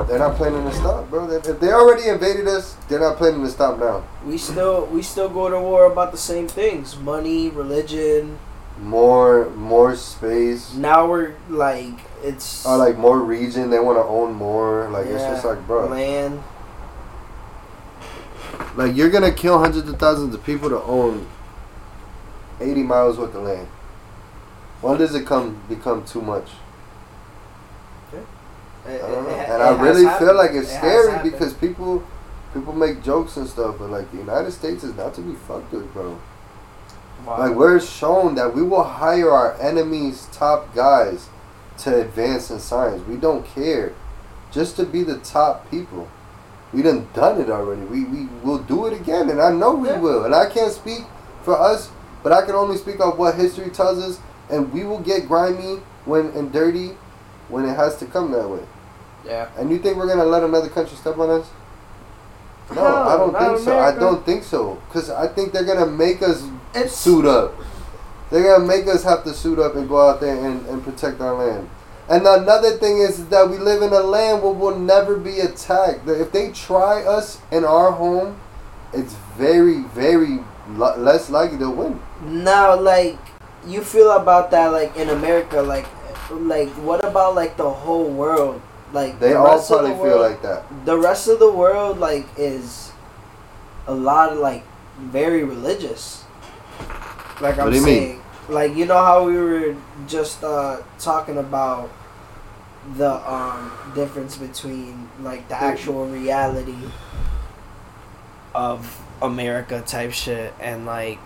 they're 0.08 0.20
not 0.20 0.36
planning 0.36 0.64
to 0.70 0.74
stop, 0.76 1.10
bro. 1.10 1.28
They- 1.28 1.50
If 1.50 1.60
they 1.60 1.72
already 1.72 2.08
invaded 2.08 2.48
us, 2.48 2.76
they're 2.88 3.00
not 3.00 3.18
planning 3.18 3.44
to 3.44 3.50
stop 3.50 3.80
now. 3.80 4.04
We 4.26 4.38
still 4.38 4.86
we 4.88 5.02
still 5.02 5.30
go 5.30 5.50
to 5.50 5.60
war 5.60 5.86
about 5.86 6.12
the 6.12 6.18
same 6.18 6.48
things: 6.48 6.98
money, 6.98 7.50
religion. 7.50 8.38
More, 8.82 9.50
more 9.50 9.94
space, 9.98 10.74
Now 10.74 11.06
we're 11.06 11.34
like 11.50 12.00
it's 12.24 12.66
or 12.66 12.78
like 12.78 12.98
more 12.98 13.20
region. 13.20 13.70
They 13.70 13.80
want 13.80 13.98
to 13.98 14.04
own 14.04 14.34
more. 14.34 14.88
Like 14.90 15.08
it's 15.08 15.22
just 15.24 15.44
like, 15.44 15.68
bro, 15.68 15.88
land. 15.88 16.42
like 18.78 18.96
you're 18.96 19.10
gonna 19.10 19.34
kill 19.34 19.60
hundreds 19.60 19.90
of 19.90 20.00
thousands 20.00 20.34
of 20.34 20.44
people 20.46 20.70
to 20.70 20.82
own 20.84 21.28
eighty 22.62 22.84
miles 22.84 23.18
worth 23.18 23.36
of 23.36 23.44
land. 23.44 23.68
When 24.82 24.98
does 24.98 25.14
it 25.14 25.26
come 25.26 25.62
become 25.68 26.06
too 26.06 26.22
much? 26.22 26.50
Uh-huh. 28.90 28.96
It- 28.98 29.04
I 29.04 29.08
it- 29.08 29.16
don't 29.16 29.24
know. 29.24 29.30
it- 29.30 29.50
and 29.50 29.64
I 29.64 29.70
really 29.82 30.02
feel 30.02 30.10
happened. 30.10 30.38
like 30.38 30.52
it's 30.52 30.72
It 30.72 30.78
scary 30.78 31.20
because 31.30 31.54
people 31.54 32.04
people 32.54 32.74
make 32.74 33.04
jokes 33.04 33.38
and 33.38 33.48
stuff, 33.48 33.76
but 33.80 33.90
like 33.92 34.12
the 34.12 34.18
United 34.18 34.52
States 34.52 34.84
is 34.84 34.96
not 34.96 35.14
to 35.16 35.22
be 35.22 35.36
fucked 35.48 35.72
with, 35.72 35.92
bro. 35.94 36.18
Wow. 37.26 37.38
Like 37.40 37.56
we're 37.56 37.80
shown 37.80 38.36
that 38.36 38.56
we 38.56 38.64
will 38.64 38.84
hire 38.84 39.30
our 39.32 39.56
enemies' 39.60 40.28
top 40.32 40.74
guys 40.74 41.28
to 41.80 42.02
advance 42.02 42.50
in 42.50 42.60
science. 42.60 43.06
We 43.08 43.18
don't 43.18 43.46
care, 43.46 43.94
just 44.52 44.76
to 44.78 44.84
be 44.86 45.04
the 45.04 45.18
top 45.18 45.70
people. 45.70 46.08
We 46.74 46.82
done 46.82 47.08
done 47.14 47.40
it 47.42 47.50
already. 47.50 47.82
We 47.82 48.04
we 48.06 48.28
will 48.44 48.60
do 48.60 48.86
it 48.88 48.94
again, 48.94 49.30
and 49.30 49.42
I 49.42 49.52
know 49.52 49.74
we 49.74 49.90
Yeah. 49.90 50.00
will. 50.00 50.24
And 50.24 50.34
I 50.34 50.46
can't 50.48 50.72
speak 50.72 51.06
for 51.44 51.60
us, 51.60 51.90
but 52.24 52.32
I 52.32 52.42
can 52.44 52.56
only 52.56 52.78
speak 52.78 53.00
of 53.00 53.18
what 53.20 53.36
history 53.36 53.70
tells 53.70 54.00
us. 54.04 54.20
And 54.50 54.74
we 54.74 54.84
will 54.84 55.00
get 55.00 55.28
grimy 55.28 55.82
when 56.06 56.32
and 56.36 56.52
dirty 56.52 56.98
when 57.50 57.66
it 57.66 57.76
has 57.76 57.96
to 57.98 58.06
come 58.06 58.32
that 58.32 58.50
way. 58.50 58.62
Yeah. 59.26 59.50
And 59.58 59.70
you 59.72 59.80
think 59.80 59.98
we're 59.98 60.08
gonna 60.08 60.26
let 60.26 60.44
another 60.44 60.70
country 60.70 60.96
step 60.98 61.18
on 61.18 61.30
us? 61.30 61.48
No, 62.72 62.82
No, 62.84 62.96
I 62.96 63.18
don't 63.18 63.38
think 63.38 63.60
so. 63.60 63.80
I 63.80 63.92
don't 63.96 64.26
think 64.26 64.44
so. 64.44 64.78
Cause 64.92 65.10
I 65.10 65.28
think 65.28 65.54
they're 65.54 65.66
gonna 65.66 65.88
make 65.88 66.22
us 66.22 66.44
It's 66.76 66.96
suit 66.96 67.26
up. 67.26 67.54
They're 68.30 68.44
gonna 68.44 68.66
make 68.68 68.88
us 68.88 69.04
have 69.04 69.24
to 69.24 69.34
suit 69.34 69.58
up 69.58 69.76
and 69.76 69.90
go 69.90 70.08
out 70.08 70.22
there 70.22 70.36
and, 70.36 70.66
and 70.68 70.84
protect 70.84 71.20
our 71.20 71.34
land. 71.34 71.68
And 72.08 72.26
another 72.28 72.78
thing 72.78 73.00
is 73.00 73.28
that 73.30 73.50
we 73.50 73.58
live 73.58 73.82
in 73.82 73.92
a 73.94 74.00
land 74.02 74.42
where 74.44 74.52
we'll 74.52 74.78
never 74.80 75.16
be 75.18 75.40
attacked. 75.40 76.08
If 76.08 76.32
they 76.32 76.52
try 76.52 77.04
us 77.04 77.40
in 77.52 77.64
our 77.66 77.92
home, 77.92 78.40
it's 78.94 79.14
very, 79.38 79.82
very 79.94 80.40
l- 80.78 80.98
less 80.98 81.30
likely 81.30 81.58
they'll 81.58 81.74
win. 81.74 82.00
now 82.26 82.80
like 82.80 83.18
you 83.68 83.82
feel 83.84 84.12
about 84.12 84.52
that 84.52 84.68
like 84.72 84.96
in 84.96 85.10
America 85.10 85.62
like 85.62 85.86
like 86.32 86.70
what 86.86 87.04
about 87.04 87.34
like 87.36 87.58
the 87.58 87.70
whole 87.70 88.06
world 88.10 88.62
like 88.94 89.20
They 89.20 89.30
the 89.30 89.40
all 89.40 89.62
probably 89.66 89.92
the 89.92 89.96
feel 90.04 90.20
like 90.20 90.42
that. 90.42 90.64
the 90.86 90.98
rest 90.98 91.28
of 91.28 91.40
the 91.40 91.52
world 91.52 92.00
like 92.00 92.26
is 92.38 92.92
a 93.88 93.94
lot 93.94 94.32
of 94.34 94.40
like 94.40 94.64
very 95.00 95.44
religious 95.44 96.24
like 97.42 97.58
i'm 97.58 97.66
What 97.66 97.72
do 97.74 97.78
you 97.80 97.86
mean? 97.86 97.96
saying 97.96 98.22
like 98.50 98.76
you 98.76 98.86
know 98.86 98.98
how 99.04 99.26
we 99.26 99.38
were 99.38 99.76
just 100.08 100.44
uh 100.44 100.82
talking 101.00 101.38
about 101.38 101.90
the 102.98 103.12
um 103.32 103.72
difference 103.96 104.38
between 104.38 105.08
like 105.22 105.48
the 105.50 105.56
actual 105.56 106.08
reality 106.08 106.76
of 108.56 109.02
america 109.22 109.82
type 109.86 110.12
shit 110.12 110.54
and 110.60 110.86
like 110.86 111.20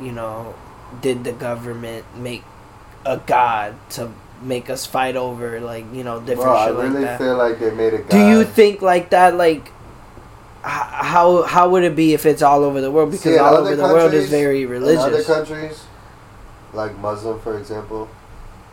you 0.00 0.12
know 0.12 0.54
did 1.02 1.24
the 1.24 1.32
government 1.32 2.04
make 2.16 2.42
a 3.04 3.18
god 3.26 3.74
to 3.90 4.10
make 4.44 4.70
us 4.70 4.86
fight 4.86 5.16
over 5.16 5.60
like 5.60 5.84
you 5.92 6.04
know 6.04 6.20
different 6.20 6.42
Bro, 6.42 6.56
I 6.56 6.68
really 6.68 6.88
like 6.90 7.00
that 7.02 7.18
feel 7.18 7.36
like 7.36 7.58
they 7.58 7.70
made 7.70 7.92
guy. 8.08 8.08
do 8.08 8.28
you 8.28 8.44
think 8.44 8.82
like 8.82 9.10
that? 9.10 9.36
Like, 9.36 9.66
h- 9.66 9.70
how 10.62 11.42
how 11.42 11.68
would 11.70 11.84
it 11.84 11.96
be 11.96 12.14
if 12.14 12.26
it's 12.26 12.42
all 12.42 12.64
over 12.64 12.80
the 12.80 12.90
world? 12.90 13.10
Because 13.10 13.34
See, 13.34 13.38
all 13.38 13.54
over 13.54 13.74
the 13.74 13.82
world 13.82 14.14
is 14.14 14.30
very 14.30 14.62
In 14.62 14.66
other 14.68 14.80
religious. 14.80 15.26
countries, 15.26 15.84
like 16.72 16.96
Muslim, 16.98 17.40
for 17.40 17.58
example, 17.58 18.08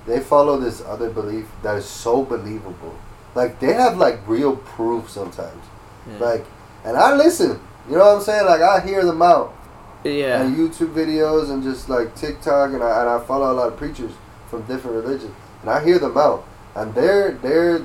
they 0.06 0.20
follow 0.20 0.60
this 0.60 0.82
other 0.82 1.10
belief 1.10 1.48
that 1.64 1.78
is 1.78 1.86
so 1.86 2.24
believable. 2.24 2.96
Like 3.36 3.60
they 3.60 3.74
have 3.74 3.98
like 3.98 4.20
real 4.28 4.58
proof 4.58 5.10
sometimes. 5.10 5.64
Yeah. 6.08 6.18
Like, 6.26 6.46
and 6.84 6.98
I 6.98 7.16
listen. 7.16 7.60
You 7.90 7.98
know 7.98 8.06
what 8.06 8.18
I'm 8.18 8.22
saying? 8.22 8.46
Like 8.46 8.62
I 8.62 8.80
hear 8.86 9.04
them 9.06 9.22
out 9.22 9.56
yeah, 10.04 10.42
And 10.42 10.56
YouTube 10.56 10.94
videos 10.94 11.52
and 11.52 11.62
just 11.64 11.90
like 11.90 12.16
TikTok, 12.16 12.74
and 12.74 12.84
I 12.84 13.02
and 13.02 13.10
I 13.10 13.20
follow 13.26 13.52
a 13.52 13.54
lot 13.54 13.68
of 13.68 13.78
preachers 13.78 14.12
from 14.50 14.64
different 14.64 14.98
religions, 15.04 15.34
and 15.62 15.70
I 15.70 15.84
hear 15.84 16.00
them 16.00 16.18
out, 16.18 16.46
and 16.76 16.94
they're 16.94 17.34
they're 17.34 17.80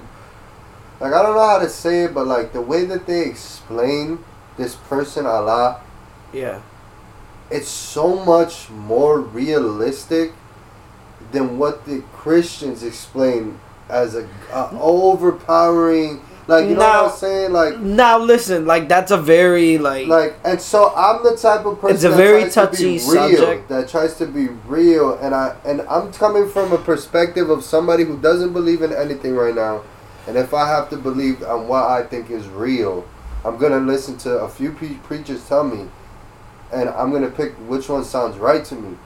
like 1.01 1.13
I 1.13 1.23
don't 1.23 1.35
know 1.35 1.47
how 1.47 1.59
to 1.59 1.69
say 1.69 2.05
it, 2.05 2.15
but 2.15 2.27
like 2.27 2.53
the 2.53 2.61
way 2.61 2.85
that 2.87 3.07
they 3.07 3.23
explain 3.23 4.25
this 4.57 4.75
person 4.75 5.27
Allah 5.27 5.81
yeah, 6.33 6.63
it's 7.51 7.69
so 7.69 8.25
much 8.25 8.71
more 8.71 9.21
realistic 9.21 10.33
than 11.33 11.59
what 11.59 11.85
the 11.87 12.03
Christians 12.13 12.83
explain 12.83 13.59
as 13.89 14.15
a, 14.15 14.29
a 14.53 14.71
overpowering 14.81 16.21
like 16.49 16.65
you 16.69 16.75
know 16.75 16.81
Now- 16.81 17.03
what 17.05 17.13
I'm 17.13 17.19
saying 17.19 17.53
like 17.53 17.79
Now 17.79 18.19
listen, 18.19 18.67
like 18.67 18.89
that's 18.89 19.11
a 19.11 19.17
very 19.17 19.79
like, 19.79 20.07
like 20.07 20.35
and 20.45 20.61
so 20.61 20.93
I'm 20.95 21.23
the 21.25 21.37
type 21.37 21.65
of 21.67 21.81
person 21.81 21.95
It's 21.97 22.05
a 22.05 22.11
that 22.11 22.17
very 22.17 22.43
tries 22.43 22.55
touchy 22.55 22.77
to 22.77 23.05
be 23.05 23.13
real, 23.19 23.37
subject. 23.37 23.69
that 23.69 23.89
tries 23.89 24.15
to 24.19 24.27
be 24.27 24.49
real 24.67 25.19
and 25.19 25.35
I 25.35 25.57
and 25.65 25.83
I'm 25.83 26.13
coming 26.13 26.49
from 26.49 26.73
a 26.73 26.79
perspective 26.79 27.51
of 27.51 27.65
somebody 27.65 28.05
who 28.05 28.17
doesn't 28.19 28.53
believe 28.53 28.83
in 28.83 28.93
anything 28.93 29.35
right 29.35 29.55
now 29.55 29.83
and 30.29 30.37
if 30.37 30.55
I 30.55 30.69
have 30.69 30.89
to 30.91 30.97
believe 30.97 31.43
on 31.43 31.67
what 31.69 31.85
I 31.85 32.03
think 32.05 32.31
is 32.31 32.47
real 32.49 33.05
I'm 33.45 33.59
gonna 33.59 33.79
listen 33.81 34.17
to 34.19 34.39
a 34.39 34.49
few 34.49 34.73
pre- 34.73 34.95
preachers 35.05 35.47
tell 35.49 35.65
me 35.65 35.89
and 36.73 36.89
I'm 36.91 37.13
gonna 37.13 37.31
pick 37.31 37.55
which 37.69 37.89
one 37.89 38.03
sounds 38.05 38.37
right 38.39 38.65
to 38.65 38.75
me. 38.75 38.97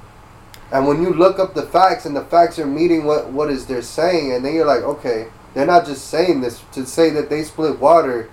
And 0.73 0.87
when 0.87 1.03
you 1.03 1.13
look 1.13 1.39
up 1.39 1.53
the 1.55 1.65
facts 1.65 2.07
and 2.07 2.17
the 2.17 2.23
facts 2.25 2.59
are 2.59 2.65
meeting 2.67 3.05
what 3.05 3.29
what 3.31 3.51
is 3.51 3.67
they're 3.67 3.83
saying, 3.83 4.33
and 4.33 4.43
then 4.45 4.55
you're 4.55 4.65
like, 4.67 4.83
okay, 4.83 5.27
they're 5.55 5.67
not 5.67 5.87
just 5.87 6.09
saying 6.09 6.41
this 6.41 6.63
to 6.73 6.87
say 6.87 7.11
that 7.11 7.31
they 7.31 7.43
split 7.43 7.79
water, 7.79 8.29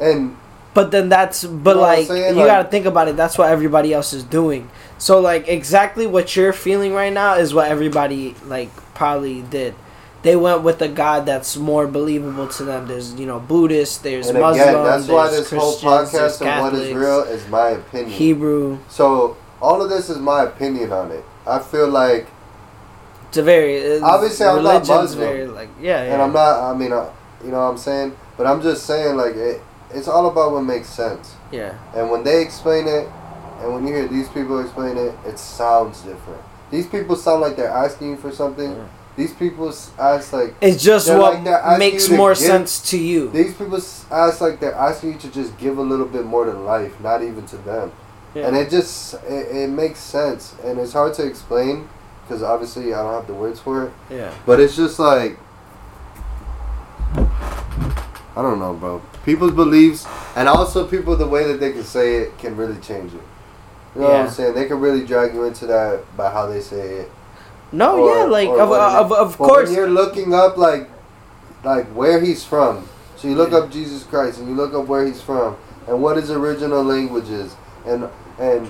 and 0.00 0.36
But 0.72 0.92
then 0.92 1.08
that's 1.08 1.44
but 1.44 1.76
know 1.76 1.82
like 1.82 2.08
you 2.08 2.14
Like- 2.14 2.46
gotta 2.46 2.68
think 2.68 2.86
about 2.86 3.08
it. 3.08 3.16
That's 3.16 3.36
what 3.36 3.50
everybody 3.50 3.92
else 3.92 4.12
is 4.12 4.22
doing. 4.22 4.70
So 4.98 5.20
like 5.20 5.48
exactly 5.48 6.06
what 6.06 6.36
you're 6.36 6.52
feeling 6.52 6.92
right 6.94 7.12
now 7.12 7.34
is 7.34 7.52
what 7.52 7.68
everybody 7.68 8.34
like 8.46 8.70
probably 8.94 9.42
did. 9.42 9.74
They 10.22 10.36
went 10.36 10.62
with 10.62 10.82
a 10.82 10.88
God 10.88 11.24
that's 11.24 11.56
more 11.56 11.86
believable 11.86 12.46
to 12.48 12.64
them. 12.64 12.86
There's 12.86 13.14
you 13.14 13.26
know 13.26 13.40
Buddhists, 13.40 13.98
there's 13.98 14.28
and 14.28 14.38
Muslim, 14.38 14.68
again, 14.68 14.84
that's 14.84 15.08
why 15.08 15.30
this 15.30 15.50
whole 15.50 15.72
Christians, 15.72 16.12
there's 16.12 16.38
podcast 16.38 16.46
and 16.46 16.62
what 16.62 16.74
is 16.74 16.94
real 16.94 17.20
is 17.22 17.48
my 17.48 17.70
opinion. 17.70 18.10
Hebrew. 18.10 18.78
so 18.88 19.36
all 19.62 19.82
of 19.82 19.90
this 19.90 20.08
is 20.08 20.18
my 20.18 20.44
opinion 20.44 20.92
on 20.92 21.10
it. 21.10 21.24
I 21.46 21.58
feel 21.58 21.88
like, 21.88 22.28
It's 23.30 23.36
a 23.38 23.42
very 23.44 24.00
Obviously, 24.00 24.44
I'm 24.44 24.64
not 24.64 24.86
Muslim. 24.88 25.18
Very, 25.28 25.46
like 25.46 25.68
yeah, 25.80 26.02
yeah. 26.04 26.12
and 26.14 26.22
I'm 26.22 26.32
not. 26.32 26.74
I 26.74 26.76
mean, 26.76 26.92
uh, 26.92 27.08
you 27.44 27.52
know 27.52 27.58
what 27.60 27.70
I'm 27.70 27.78
saying, 27.78 28.16
but 28.36 28.44
I'm 28.46 28.60
just 28.60 28.84
saying 28.86 29.16
like 29.16 29.36
it. 29.36 29.62
It's 29.94 30.08
all 30.08 30.26
about 30.28 30.50
what 30.52 30.62
makes 30.62 30.88
sense. 30.88 31.34
yeah. 31.52 31.78
And 31.94 32.10
when 32.10 32.24
they 32.24 32.42
explain 32.42 32.88
it, 32.88 33.08
and 33.60 33.72
when 33.72 33.86
you 33.86 33.94
hear 33.94 34.08
these 34.08 34.28
people 34.30 34.58
explain 34.60 34.96
it, 34.96 35.14
it 35.24 35.38
sounds 35.38 36.00
different. 36.02 36.42
These 36.72 36.88
people 36.88 37.14
sound 37.14 37.40
like 37.40 37.54
they're 37.56 37.70
asking 37.86 38.10
you 38.10 38.16
for 38.16 38.32
something. 38.32 38.72
Yeah. 38.72 38.84
These 39.16 39.32
people 39.34 39.68
ask 39.98 40.32
like 40.32 40.54
It's 40.60 40.82
just 40.82 41.08
what 41.08 41.42
like 41.44 41.78
makes 41.78 42.08
more 42.08 42.30
give- 42.30 42.38
sense 42.38 42.90
to 42.90 42.98
you. 42.98 43.30
these 43.30 43.54
people 43.54 43.76
ask 44.10 44.40
like 44.40 44.58
they're 44.60 44.74
asking 44.74 45.12
you 45.14 45.18
to 45.18 45.30
just 45.30 45.56
give 45.58 45.78
a 45.78 45.82
little 45.82 46.06
bit 46.06 46.24
more 46.24 46.44
to 46.46 46.52
life, 46.52 46.98
not 47.00 47.22
even 47.22 47.46
to 47.46 47.56
them. 47.58 47.92
Yeah. 48.34 48.46
And 48.46 48.56
it 48.56 48.70
just 48.70 49.14
it, 49.24 49.46
it 49.54 49.70
makes 49.70 49.98
sense, 50.00 50.54
and 50.64 50.78
it's 50.80 50.92
hard 50.94 51.14
to 51.14 51.26
explain 51.26 51.88
because 52.30 52.44
obviously 52.44 52.94
I 52.94 53.02
don't 53.02 53.12
have 53.12 53.26
the 53.26 53.34
words 53.34 53.58
for 53.58 53.86
it. 53.86 53.92
yeah. 54.08 54.32
But 54.46 54.60
it's 54.60 54.76
just 54.76 55.00
like 55.00 55.36
I 57.16 58.42
don't 58.42 58.60
know, 58.60 58.72
bro. 58.74 59.02
People's 59.24 59.50
beliefs 59.50 60.06
and 60.36 60.48
also 60.48 60.86
people 60.86 61.16
the 61.16 61.26
way 61.26 61.44
that 61.48 61.58
they 61.58 61.72
can 61.72 61.82
say 61.82 62.18
it 62.18 62.38
can 62.38 62.56
really 62.56 62.80
change 62.80 63.12
it. 63.12 63.20
You 63.96 64.02
know 64.02 64.06
what 64.10 64.16
I'm 64.20 64.30
saying? 64.30 64.54
They 64.54 64.66
can 64.66 64.78
really 64.78 65.04
drag 65.04 65.34
you 65.34 65.42
into 65.44 65.66
that 65.66 66.04
by 66.16 66.30
how 66.30 66.46
they 66.46 66.60
say 66.60 66.98
it. 66.98 67.10
No, 67.72 67.98
Or- 68.00 68.16
yeah, 68.18 68.24
like 68.24 68.48
of, 68.48 68.70
of, 68.70 69.12
of 69.12 69.36
course. 69.36 69.66
when 69.68 69.76
you're 69.76 69.90
looking 69.90 70.32
up 70.32 70.56
like 70.56 70.88
like 71.64 71.86
where 71.88 72.20
he's 72.20 72.44
from, 72.44 72.88
so 73.16 73.26
you 73.26 73.34
look 73.34 73.50
Yeah. 73.50 73.58
up 73.58 73.72
Jesus 73.72 74.04
Christ 74.04 74.38
and 74.38 74.48
you 74.48 74.54
look 74.54 74.72
up 74.72 74.86
where 74.86 75.04
he's 75.04 75.20
from 75.20 75.56
and 75.88 76.00
what 76.00 76.16
his 76.16 76.30
original 76.30 76.84
language 76.84 77.28
is 77.28 77.56
and 77.84 78.08
and 78.38 78.68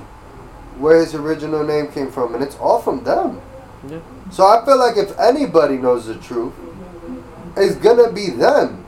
where 0.79 0.99
his 1.01 1.15
original 1.15 1.63
name 1.63 1.89
came 1.89 2.11
from, 2.11 2.35
and 2.35 2.43
it's 2.43 2.57
all 2.57 2.81
from 2.81 3.05
them. 3.05 3.43
Yeah. 3.89 3.99
So 4.31 4.47
I 4.47 4.65
feel 4.65 4.79
like 4.79 4.97
if 4.97 5.19
anybody 5.19 5.77
knows 5.77 6.07
the 6.07 6.17
truth, 6.17 6.53
it's 7.57 7.77
gonna 7.77 8.13
be 8.13 8.31
them. 8.31 8.85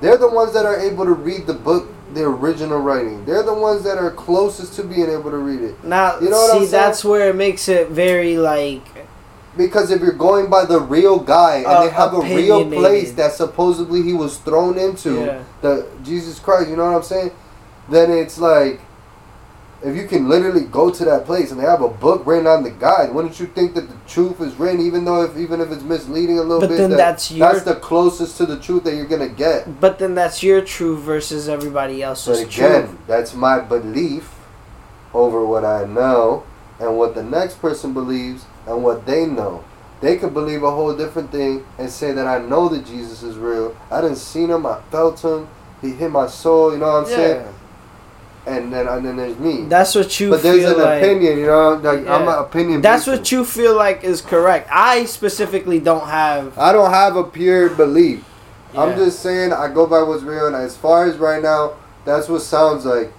They're 0.00 0.16
the 0.16 0.28
ones 0.30 0.52
that 0.52 0.64
are 0.64 0.78
able 0.78 1.04
to 1.04 1.12
read 1.12 1.46
the 1.46 1.54
book, 1.54 1.88
the 2.14 2.22
original 2.22 2.78
writing. 2.78 3.24
They're 3.24 3.42
the 3.42 3.54
ones 3.54 3.82
that 3.82 3.98
are 3.98 4.10
closest 4.12 4.74
to 4.74 4.84
being 4.84 5.10
able 5.10 5.30
to 5.30 5.38
read 5.38 5.60
it. 5.60 5.84
Now, 5.84 6.18
You 6.20 6.30
know 6.30 6.36
what 6.36 6.60
see, 6.62 6.66
that's 6.66 7.04
where 7.04 7.30
it 7.30 7.36
makes 7.36 7.68
it 7.68 7.88
very 7.90 8.36
like 8.38 8.86
Because 9.56 9.90
if 9.90 10.00
you're 10.00 10.12
going 10.12 10.48
by 10.48 10.64
the 10.66 10.80
real 10.80 11.18
guy 11.18 11.56
and 11.56 11.66
Uh, 11.66 11.82
they 11.84 11.90
have 11.90 12.14
a 12.14 12.20
real 12.20 12.64
place 12.70 13.10
that 13.12 13.32
supposedly 13.32 14.02
he 14.02 14.12
was 14.12 14.36
thrown 14.38 14.78
into, 14.78 15.24
Yeah. 15.24 15.42
the 15.62 15.86
Jesus 16.04 16.38
Christ, 16.38 16.68
you 16.68 16.76
know 16.76 16.84
what 16.84 16.94
I'm 16.94 17.02
saying? 17.02 17.32
Then 17.90 18.10
it's 18.12 18.38
like 18.38 18.80
if 19.82 19.94
you 19.94 20.08
can 20.08 20.28
literally 20.28 20.64
go 20.64 20.90
to 20.90 21.04
that 21.04 21.24
place 21.24 21.50
and 21.52 21.60
they 21.60 21.64
have 21.64 21.82
a 21.82 21.88
book 21.88 22.26
written 22.26 22.46
on 22.46 22.64
the 22.64 22.70
guide, 22.70 23.14
wouldn't 23.14 23.38
you 23.38 23.46
think 23.46 23.74
that 23.74 23.88
the 23.88 23.94
truth 24.08 24.40
is 24.40 24.54
written, 24.56 24.80
even 24.80 25.04
though 25.04 25.22
if 25.22 25.36
even 25.36 25.60
if 25.60 25.70
it's 25.70 25.82
misleading 25.84 26.38
a 26.38 26.42
little 26.42 26.60
But 26.60 26.70
bit? 26.70 26.78
then 26.78 26.90
that- 26.90 26.96
that's 26.96 27.30
your- 27.30 27.48
that's 27.52 27.62
the 27.64 27.76
closest 27.76 28.36
to 28.38 28.46
the 28.46 28.56
truth 28.58 28.84
that 28.84 28.94
you're 28.94 29.06
gonna 29.06 29.28
get. 29.28 29.80
But 29.80 29.98
then 29.98 30.14
that's 30.14 30.42
your 30.42 30.60
truth 30.62 30.98
versus 31.00 31.48
everybody 31.48 32.02
else's 32.02 32.24
truth. 32.38 32.48
But 32.48 32.54
again, 32.56 32.86
truth. 32.86 32.98
that's 33.06 33.34
my 33.34 33.60
belief 33.60 34.30
over 35.14 35.44
what 35.44 35.64
I 35.64 35.84
know 35.84 36.42
and 36.80 36.96
what 36.98 37.14
the 37.14 37.22
next 37.22 37.60
person 37.62 37.92
believes 37.92 38.44
and 38.66 38.82
what 38.82 39.06
they 39.06 39.26
know. 39.26 39.62
They 40.00 40.16
could 40.16 40.32
believe 40.34 40.62
a 40.62 40.70
whole 40.70 40.92
different 40.94 41.32
thing 41.32 41.64
and 41.78 41.90
say 41.90 42.12
that 42.12 42.26
I 42.26 42.38
know 42.38 42.68
that 42.68 42.84
Jesus 42.86 43.22
is 43.22 43.36
real. 43.36 43.74
I 43.90 44.00
didn't 44.00 44.16
seen 44.18 44.48
him, 44.50 44.64
I 44.66 44.78
felt 44.90 45.20
him, 45.24 45.48
he 45.80 45.90
hit 45.90 46.10
my 46.10 46.26
soul, 46.28 46.72
you 46.72 46.78
know 46.78 46.86
what 46.86 46.98
I'm 46.98 47.06
saying? 47.06 47.44
And 48.48 48.72
then 48.72 48.88
and 48.88 49.04
then 49.04 49.16
there's 49.16 49.38
me. 49.38 49.64
That's 49.64 49.94
what 49.94 50.18
you 50.18 50.30
but 50.30 50.42
there's 50.42 50.64
an 50.64 50.78
like. 50.78 51.02
opinion, 51.02 51.38
you 51.38 51.46
know, 51.46 51.74
like 51.74 52.06
I'm 52.06 52.26
an 52.26 52.38
opinion. 52.38 52.80
That's 52.80 53.04
person. 53.04 53.20
what 53.20 53.30
you 53.30 53.44
feel 53.44 53.76
like 53.76 54.02
is 54.04 54.22
correct. 54.22 54.68
I 54.72 55.04
specifically 55.04 55.80
don't 55.80 56.06
have. 56.06 56.58
I 56.58 56.72
don't 56.72 56.90
have 56.90 57.16
a 57.16 57.24
pure 57.24 57.68
belief. 57.68 58.24
I'm 58.76 58.96
just 58.96 59.20
saying 59.20 59.52
I 59.52 59.72
go 59.72 59.86
by 59.86 60.02
what's 60.02 60.22
real 60.22 60.46
and 60.46 60.56
as 60.56 60.76
far 60.76 61.06
as 61.06 61.16
right 61.18 61.42
now, 61.42 61.74
that's 62.04 62.28
what 62.28 62.42
sounds 62.42 62.84
like. 62.84 63.12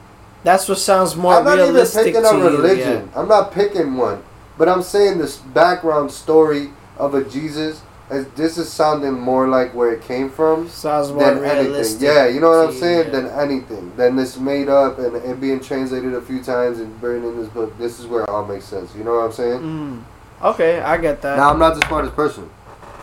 That's 0.43 0.67
what 0.69 0.77
sounds 0.77 1.15
more 1.15 1.35
I'm 1.35 1.43
not 1.43 1.59
even 1.59 1.85
picking 1.85 2.25
a 2.25 2.37
you. 2.37 2.43
religion. 2.43 3.11
I'm 3.15 3.27
not 3.27 3.51
picking 3.51 3.95
one, 3.97 4.23
but 4.57 4.69
I'm 4.69 4.81
saying 4.81 5.17
this 5.17 5.37
background 5.37 6.11
story 6.11 6.69
of 6.97 7.13
a 7.13 7.23
Jesus. 7.23 7.81
This 8.09 8.57
is 8.57 8.71
sounding 8.71 9.13
more 9.19 9.47
like 9.47 9.75
where 9.75 9.91
it 9.93 10.01
came 10.01 10.31
from 10.31 10.67
Sounds 10.67 11.11
more 11.11 11.31
than 11.31 11.45
anything. 11.45 12.01
Yeah, 12.01 12.27
you 12.27 12.39
know 12.39 12.49
what 12.49 12.69
I'm 12.69 12.73
saying? 12.75 13.05
yeah. 13.05 13.11
Than 13.11 13.27
anything. 13.27 13.95
Than 13.95 14.15
this 14.15 14.35
made 14.37 14.67
up 14.67 14.97
and 14.97 15.15
it 15.15 15.39
being 15.39 15.59
translated 15.59 16.15
a 16.15 16.21
few 16.21 16.41
times 16.43 16.79
and 16.79 16.99
buried 16.99 17.23
in 17.23 17.37
this 17.37 17.49
book. 17.49 17.77
This 17.77 17.99
is 17.99 18.07
where 18.07 18.23
it 18.23 18.29
all 18.29 18.45
makes 18.45 18.65
sense. 18.65 18.95
You 18.95 19.03
know 19.03 19.13
what 19.13 19.25
I'm 19.25 19.31
saying? 19.31 19.59
Mm. 19.61 20.03
Okay, 20.41 20.79
I 20.81 20.97
get 20.97 21.21
that. 21.21 21.37
Now 21.37 21.51
I'm 21.51 21.59
not 21.59 21.75
the 21.79 21.85
smartest 21.87 22.15
person, 22.15 22.49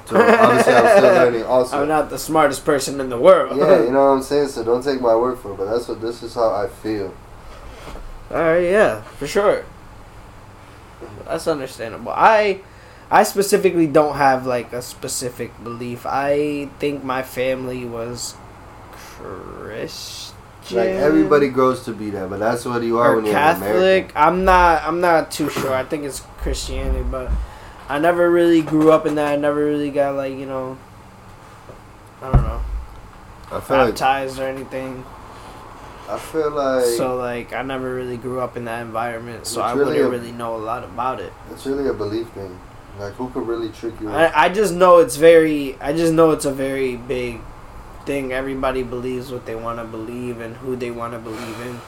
so 0.07 0.17
obviously 0.17 0.73
I'm 0.73 0.97
still 0.99 1.13
learning. 1.23 1.43
Also, 1.45 1.83
I'm 1.83 1.87
not 1.89 2.11
the 2.11 2.19
smartest 2.19 2.65
person 2.65 2.99
in 2.99 3.09
the 3.09 3.19
world. 3.19 3.57
yeah, 3.57 3.85
you 3.85 3.93
know 3.93 4.01
what 4.07 4.17
I'm 4.17 4.23
saying. 4.23 4.49
So 4.49 4.65
don't 4.65 4.83
take 4.83 5.01
my 5.01 5.15
word 5.15 5.39
for 5.39 5.53
it. 5.53 5.59
But 5.59 5.71
that's 5.71 5.87
what 5.87 6.01
this 6.01 6.23
is 6.25 6.35
how 6.35 6.53
I 6.53 6.67
feel. 6.67 7.15
All 8.33 8.39
right, 8.39 8.59
yeah, 8.61 9.03
for 9.03 9.29
sure. 9.29 9.65
That's 11.27 11.47
understandable. 11.47 12.11
I 12.13 12.61
I 13.11 13.23
specifically 13.23 13.87
don't 13.87 14.17
have 14.17 14.47
like 14.47 14.73
a 14.73 14.83
specific 14.83 15.53
belief. 15.63 16.05
I 16.07 16.69
think 16.81 17.05
my 17.05 17.23
family 17.23 17.85
was 17.85 18.35
Christian. 18.93 20.35
Like 20.73 20.89
everybody 20.89 21.49
grows 21.49 21.85
to 21.85 21.93
be 21.93 22.11
that, 22.11 22.29
but 22.29 22.41
that's 22.41 22.65
what 22.65 22.83
you 22.83 22.99
are 22.99 23.13
or 23.13 23.17
when 23.17 23.27
you're 23.27 23.35
Catholic. 23.35 24.11
I'm 24.17 24.45
not. 24.45 24.83
I'm 24.83 25.01
not 25.01 25.31
too 25.31 25.49
sure. 25.49 25.73
I 25.73 25.85
think 25.85 26.05
it's 26.05 26.21
Christianity, 26.39 27.05
but 27.09 27.31
I 27.89 28.01
never 28.01 28.29
really 28.29 28.63
grew 28.63 28.91
up 28.91 29.07
in 29.07 29.15
that. 29.15 29.33
I 29.33 29.37
never 29.37 29.65
really 29.65 29.91
got 29.91 30.17
like 30.17 30.33
you 30.37 30.47
know. 30.47 30.77
I 32.21 32.33
don't 32.33 32.43
know, 32.43 32.61
I 33.53 33.61
feel 33.61 33.77
like 33.77 33.89
baptized 33.91 34.41
or 34.41 34.45
anything. 34.49 35.05
I 36.09 36.19
feel 36.19 36.51
like 36.51 36.85
So 36.85 37.15
like 37.17 37.53
I 37.53 37.63
never 37.63 37.95
really 37.95 38.17
grew 38.17 38.41
up 38.41 38.57
in 38.57 38.65
that 38.65 38.81
environment, 38.83 39.47
so 39.47 39.61
I 39.61 39.73
really 39.75 39.99
wouldn't 40.01 40.07
a- 40.07 40.19
really 40.19 40.33
know 40.33 40.57
a 40.57 40.59
lot 40.59 40.83
about 40.83 41.21
it. 41.21 41.33
it's 41.53 41.67
really 41.67 41.87
a 41.89 41.93
belief 41.93 42.29
thing. 42.31 42.59
Like 42.99 43.15
who 43.15 43.29
could 43.31 43.47
really 43.47 43.69
trick 43.69 44.01
you? 44.01 44.09
I, 44.09 44.45
I 44.45 44.49
just 44.49 44.75
know 44.75 44.99
it's 44.99 45.17
very. 45.17 45.77
I 45.81 45.93
just 45.93 46.13
know 46.13 46.31
it's 46.31 46.47
a 46.47 46.53
very 46.53 46.97
big 46.97 47.41
thing. 48.07 48.33
Everybody 48.33 48.83
believes 48.83 49.31
what 49.31 49.45
they 49.45 49.55
want 49.55 49.79
to 49.79 49.85
believe 49.85 50.41
and 50.41 50.57
who 50.57 50.77
they 50.77 50.91
want 50.91 51.13
to 51.13 51.19
believe 51.19 51.61
in. 51.61 51.81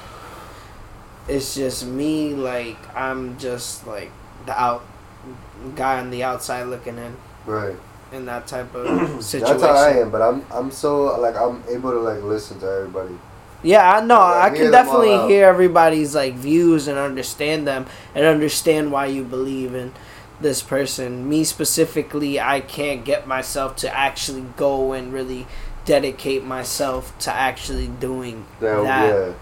It's 1.28 1.54
just 1.54 1.86
me. 1.86 2.34
Like 2.34 2.76
I'm 2.94 3.38
just 3.38 3.86
like 3.86 4.10
the 4.44 4.60
out 4.60 4.84
guy 5.74 5.98
on 5.98 6.10
the 6.10 6.24
outside 6.24 6.64
looking 6.64 6.98
in 6.98 7.16
right. 7.46 7.76
in 8.12 8.26
that 8.26 8.46
type 8.46 8.74
of 8.74 9.24
situation. 9.24 9.58
That's 9.60 9.62
how 9.62 9.74
I 9.74 10.00
am, 10.00 10.10
but 10.10 10.20
I'm 10.20 10.44
I'm 10.52 10.70
so 10.70 11.18
like 11.18 11.36
I'm 11.36 11.62
able 11.68 11.92
to 11.92 12.00
like 12.00 12.22
listen 12.22 12.60
to 12.60 12.66
everybody. 12.66 13.18
Yeah, 13.62 13.96
I 13.96 14.04
know. 14.04 14.18
Yeah, 14.18 14.42
I 14.42 14.50
can 14.50 14.70
definitely 14.70 15.26
hear 15.26 15.46
everybody's 15.46 16.14
like 16.14 16.34
views 16.34 16.86
and 16.86 16.98
understand 16.98 17.66
them 17.66 17.86
and 18.14 18.24
understand 18.24 18.92
why 18.92 19.06
you 19.06 19.24
believe 19.24 19.74
in 19.74 19.92
this 20.40 20.62
person. 20.62 21.28
Me 21.28 21.44
specifically, 21.44 22.38
I 22.40 22.60
can't 22.60 23.04
get 23.04 23.26
myself 23.26 23.76
to 23.76 23.94
actually 23.96 24.44
go 24.56 24.92
and 24.92 25.12
really 25.12 25.46
dedicate 25.84 26.44
myself 26.44 27.16
to 27.20 27.32
actually 27.32 27.88
doing 27.88 28.44
That, 28.60 28.82
that. 28.82 29.08
yeah. 29.08 29.32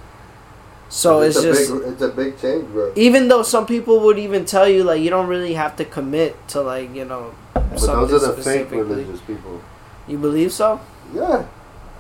So 0.89 1.21
it's, 1.23 1.37
a 1.37 1.43
just 1.43 1.73
big, 1.73 1.83
it's 1.93 2.03
a 2.03 2.09
big 2.09 2.41
change, 2.41 2.67
bro. 2.69 2.93
even 2.95 3.27
though 3.27 3.43
some 3.43 3.67
people 3.67 3.99
would 4.01 4.19
even 4.21 4.45
tell 4.45 4.69
you 4.69 4.85
like 4.85 5.01
you 5.03 5.11
don't 5.11 5.27
really 5.27 5.55
have 5.55 5.75
to 5.77 5.85
commit 5.85 6.37
to 6.49 6.61
like 6.61 6.95
you 6.95 7.05
know 7.05 7.35
But 7.55 7.81
something 7.81 8.07
those 8.09 8.23
are 8.23 8.35
the 8.37 8.43
fake 8.43 8.71
religious 8.71 9.21
people. 9.23 9.61
You 10.07 10.19
believe 10.19 10.53
so? 10.53 10.81
Yeah. 11.13 11.45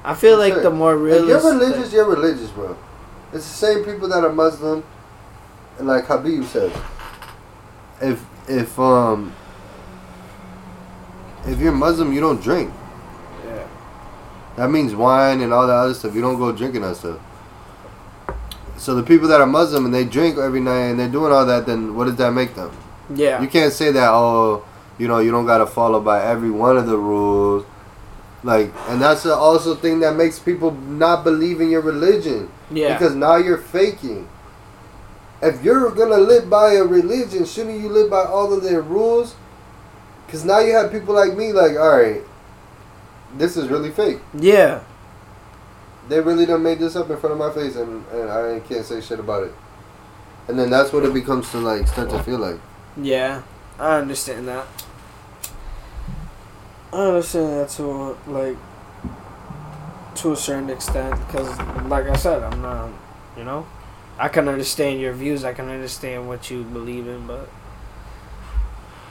I 0.04 0.14
feel 0.14 0.34
For 0.36 0.38
like 0.38 0.52
sure. 0.54 0.62
the 0.62 0.70
more 0.70 0.94
If 1.08 1.26
you're 1.26 1.42
religious, 1.52 1.92
you're 1.92 2.08
religious, 2.08 2.50
bro. 2.50 2.76
It's 3.32 3.44
the 3.48 3.56
same 3.66 3.84
people 3.84 4.06
that 4.08 4.22
are 4.22 4.32
Muslim, 4.32 4.84
and 5.78 5.88
like 5.88 6.04
Habib 6.06 6.44
said, 6.44 6.70
if 8.00 8.24
if 8.48 8.78
um 8.78 9.34
if 11.46 11.60
you're 11.60 11.72
Muslim, 11.72 12.12
you 12.12 12.20
don't 12.20 12.42
drink. 12.42 12.72
yeah. 13.44 13.66
That 14.56 14.68
means 14.70 14.94
wine 14.94 15.40
and 15.40 15.52
all 15.52 15.66
that 15.66 15.72
other 15.72 15.94
stuff. 15.94 16.14
You 16.14 16.20
don't 16.20 16.38
go 16.38 16.50
drinking 16.52 16.82
that 16.82 16.96
stuff. 16.96 17.20
so 18.76 18.94
the 18.94 19.02
people 19.02 19.28
that 19.28 19.40
are 19.40 19.46
Muslim 19.46 19.84
and 19.84 19.94
they 19.94 20.04
drink 20.04 20.38
every 20.38 20.60
night 20.60 20.90
and 20.90 20.98
they're 20.98 21.08
doing 21.08 21.32
all 21.32 21.46
that, 21.46 21.66
then 21.66 21.94
what 21.94 22.06
does 22.06 22.16
that 22.16 22.32
make 22.32 22.54
them? 22.54 22.76
Yeah. 23.14 23.40
You 23.40 23.48
can't 23.48 23.72
say 23.72 23.92
that. 23.92 24.10
Oh, 24.10 24.64
you 24.98 25.08
know, 25.08 25.18
you 25.18 25.30
don't 25.30 25.46
gotta 25.46 25.66
follow 25.66 26.00
by 26.00 26.24
every 26.24 26.50
one 26.50 26.76
of 26.76 26.86
the 26.86 26.96
rules. 26.96 27.64
Like, 28.42 28.72
and 28.88 29.00
that's 29.00 29.22
the 29.24 29.34
also 29.34 29.74
thing 29.74 30.00
that 30.00 30.14
makes 30.14 30.38
people 30.38 30.70
not 30.72 31.24
believe 31.24 31.60
in 31.60 31.70
your 31.70 31.80
religion 31.80 32.50
yeah. 32.70 32.92
because 32.92 33.14
now 33.14 33.36
you're 33.36 33.58
faking. 33.58 34.28
If 35.42 35.62
you're 35.62 35.90
gonna 35.90 36.16
live 36.18 36.48
by 36.48 36.74
a 36.74 36.84
religion, 36.84 37.44
shouldn't 37.44 37.80
you 37.80 37.88
live 37.88 38.10
by 38.10 38.24
all 38.24 38.52
of 38.52 38.62
their 38.62 38.80
rules? 38.80 39.34
Because 40.26 40.44
now 40.44 40.58
you 40.60 40.74
have 40.74 40.90
people 40.90 41.14
like 41.14 41.36
me, 41.36 41.52
like, 41.52 41.76
all 41.76 41.96
right, 41.96 42.22
this 43.36 43.56
is 43.56 43.68
really 43.68 43.90
fake. 43.90 44.18
yeah. 44.34 44.82
They 46.08 46.20
really 46.20 46.46
done 46.46 46.62
made 46.62 46.78
this 46.78 46.94
up 46.94 47.10
in 47.10 47.16
front 47.16 47.32
of 47.32 47.38
my 47.38 47.50
face, 47.52 47.74
and, 47.74 48.06
and 48.12 48.30
I 48.30 48.60
can't 48.60 48.84
say 48.84 49.00
shit 49.00 49.18
about 49.18 49.42
it. 49.42 49.52
And 50.46 50.56
then 50.56 50.70
that's 50.70 50.92
what 50.92 51.04
it 51.04 51.12
becomes 51.12 51.50
to 51.50 51.58
like 51.58 51.88
start 51.88 52.10
to 52.10 52.22
feel 52.22 52.38
like. 52.38 52.60
Yeah. 52.96 53.42
I 53.78 53.98
understand 53.98 54.46
that. 54.46 54.66
I 56.92 57.08
understand 57.08 57.48
that 57.48 57.68
to 57.70 58.16
like 58.28 58.56
to 60.14 60.32
a 60.32 60.36
certain 60.36 60.70
extent 60.70 61.18
because, 61.26 61.48
like 61.88 62.06
I 62.06 62.14
said, 62.16 62.42
I'm 62.42 62.62
not. 62.62 62.90
You 63.36 63.44
know, 63.44 63.66
I 64.18 64.28
can 64.28 64.48
understand 64.48 65.00
your 65.00 65.12
views. 65.12 65.44
I 65.44 65.52
can 65.52 65.68
understand 65.68 66.26
what 66.28 66.50
you 66.50 66.62
believe 66.64 67.06
in, 67.06 67.26
but 67.26 67.48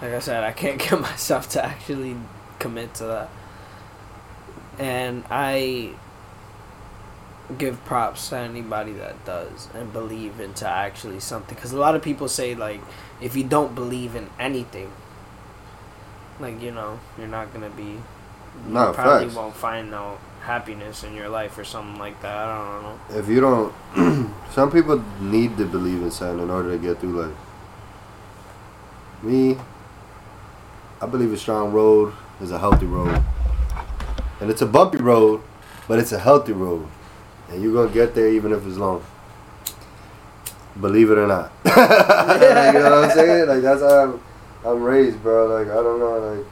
like 0.02 0.14
I 0.14 0.20
said, 0.20 0.44
I 0.44 0.52
can't 0.52 0.80
get 0.90 1.00
myself 1.00 1.50
to 1.52 1.64
actually 1.64 2.16
commit 2.60 2.94
to 2.96 3.06
that. 3.06 3.30
And 4.80 5.24
I 5.30 5.92
give 7.60 7.84
props 7.86 8.30
to 8.30 8.38
anybody 8.38 8.92
that 8.94 9.24
does 9.24 9.70
and 9.76 9.94
believe 9.94 10.40
into 10.40 10.68
actually 10.68 11.20
something 11.20 11.54
because 11.54 11.72
a 11.72 11.78
lot 11.78 11.94
of 11.94 12.02
people 12.02 12.28
say 12.28 12.56
like 12.56 12.82
if 13.22 13.36
you 13.36 13.44
don't 13.44 13.76
believe 13.76 14.16
in 14.16 14.28
anything 14.40 14.92
like 16.40 16.60
you 16.60 16.72
know 16.72 17.00
you're 17.20 17.28
not 17.28 17.54
gonna 17.54 17.70
be 17.70 17.84
you 17.84 18.04
No, 18.68 18.92
probably 18.94 19.26
facts. 19.26 19.36
won't 19.36 19.56
find 19.56 19.92
no 19.92 20.18
happiness 20.46 21.04
in 21.04 21.16
your 21.16 21.28
life 21.28 21.58
or 21.58 21.64
something 21.64 21.98
like 21.98 22.22
that 22.22 22.38
i 22.38 22.56
don't 22.56 22.84
know 22.84 23.18
If 23.20 23.28
you 23.28 23.42
don't, 23.42 23.74
some 24.52 24.70
people 24.72 25.04
need 25.20 25.58
to 25.58 25.66
believe 25.66 26.02
in 26.04 26.12
something 26.12 26.44
in 26.44 26.50
order 26.52 26.72
to 26.72 26.78
get 26.78 27.00
through 27.00 27.16
life. 27.26 27.38
Me, 29.24 29.58
I 31.02 31.06
believe 31.08 31.34
a 31.34 31.38
strong 31.38 31.72
road 31.72 32.14
is 32.40 32.52
a 32.52 32.60
healthy 32.60 32.86
road, 32.86 33.24
and 34.40 34.52
it's 34.52 34.62
a 34.62 34.66
bumpy 34.68 35.00
road, 35.00 35.42
but 35.88 35.98
it's 35.98 36.12
a 36.12 36.20
healthy 36.20 36.54
road, 36.54 36.86
and 37.50 37.64
you're 37.64 37.74
gonna 37.74 37.92
get 37.92 38.14
there 38.14 38.30
even 38.30 38.52
if 38.52 38.66
it's 38.68 38.78
long. 38.78 39.04
Believe 40.80 41.10
it 41.10 41.18
or 41.18 41.26
not, 41.26 41.52
you 41.66 41.72
know 41.72 42.92
what 42.92 43.04
I'm 43.06 43.12
saying? 43.12 43.48
Like 43.48 43.62
that's 43.62 43.82
how 43.82 44.04
I'm, 44.04 44.22
I'm 44.64 44.84
raised, 44.84 45.24
bro. 45.24 45.48
Like 45.48 45.70
I 45.70 45.82
don't 45.82 46.00
know, 46.00 46.20
like 46.20 46.46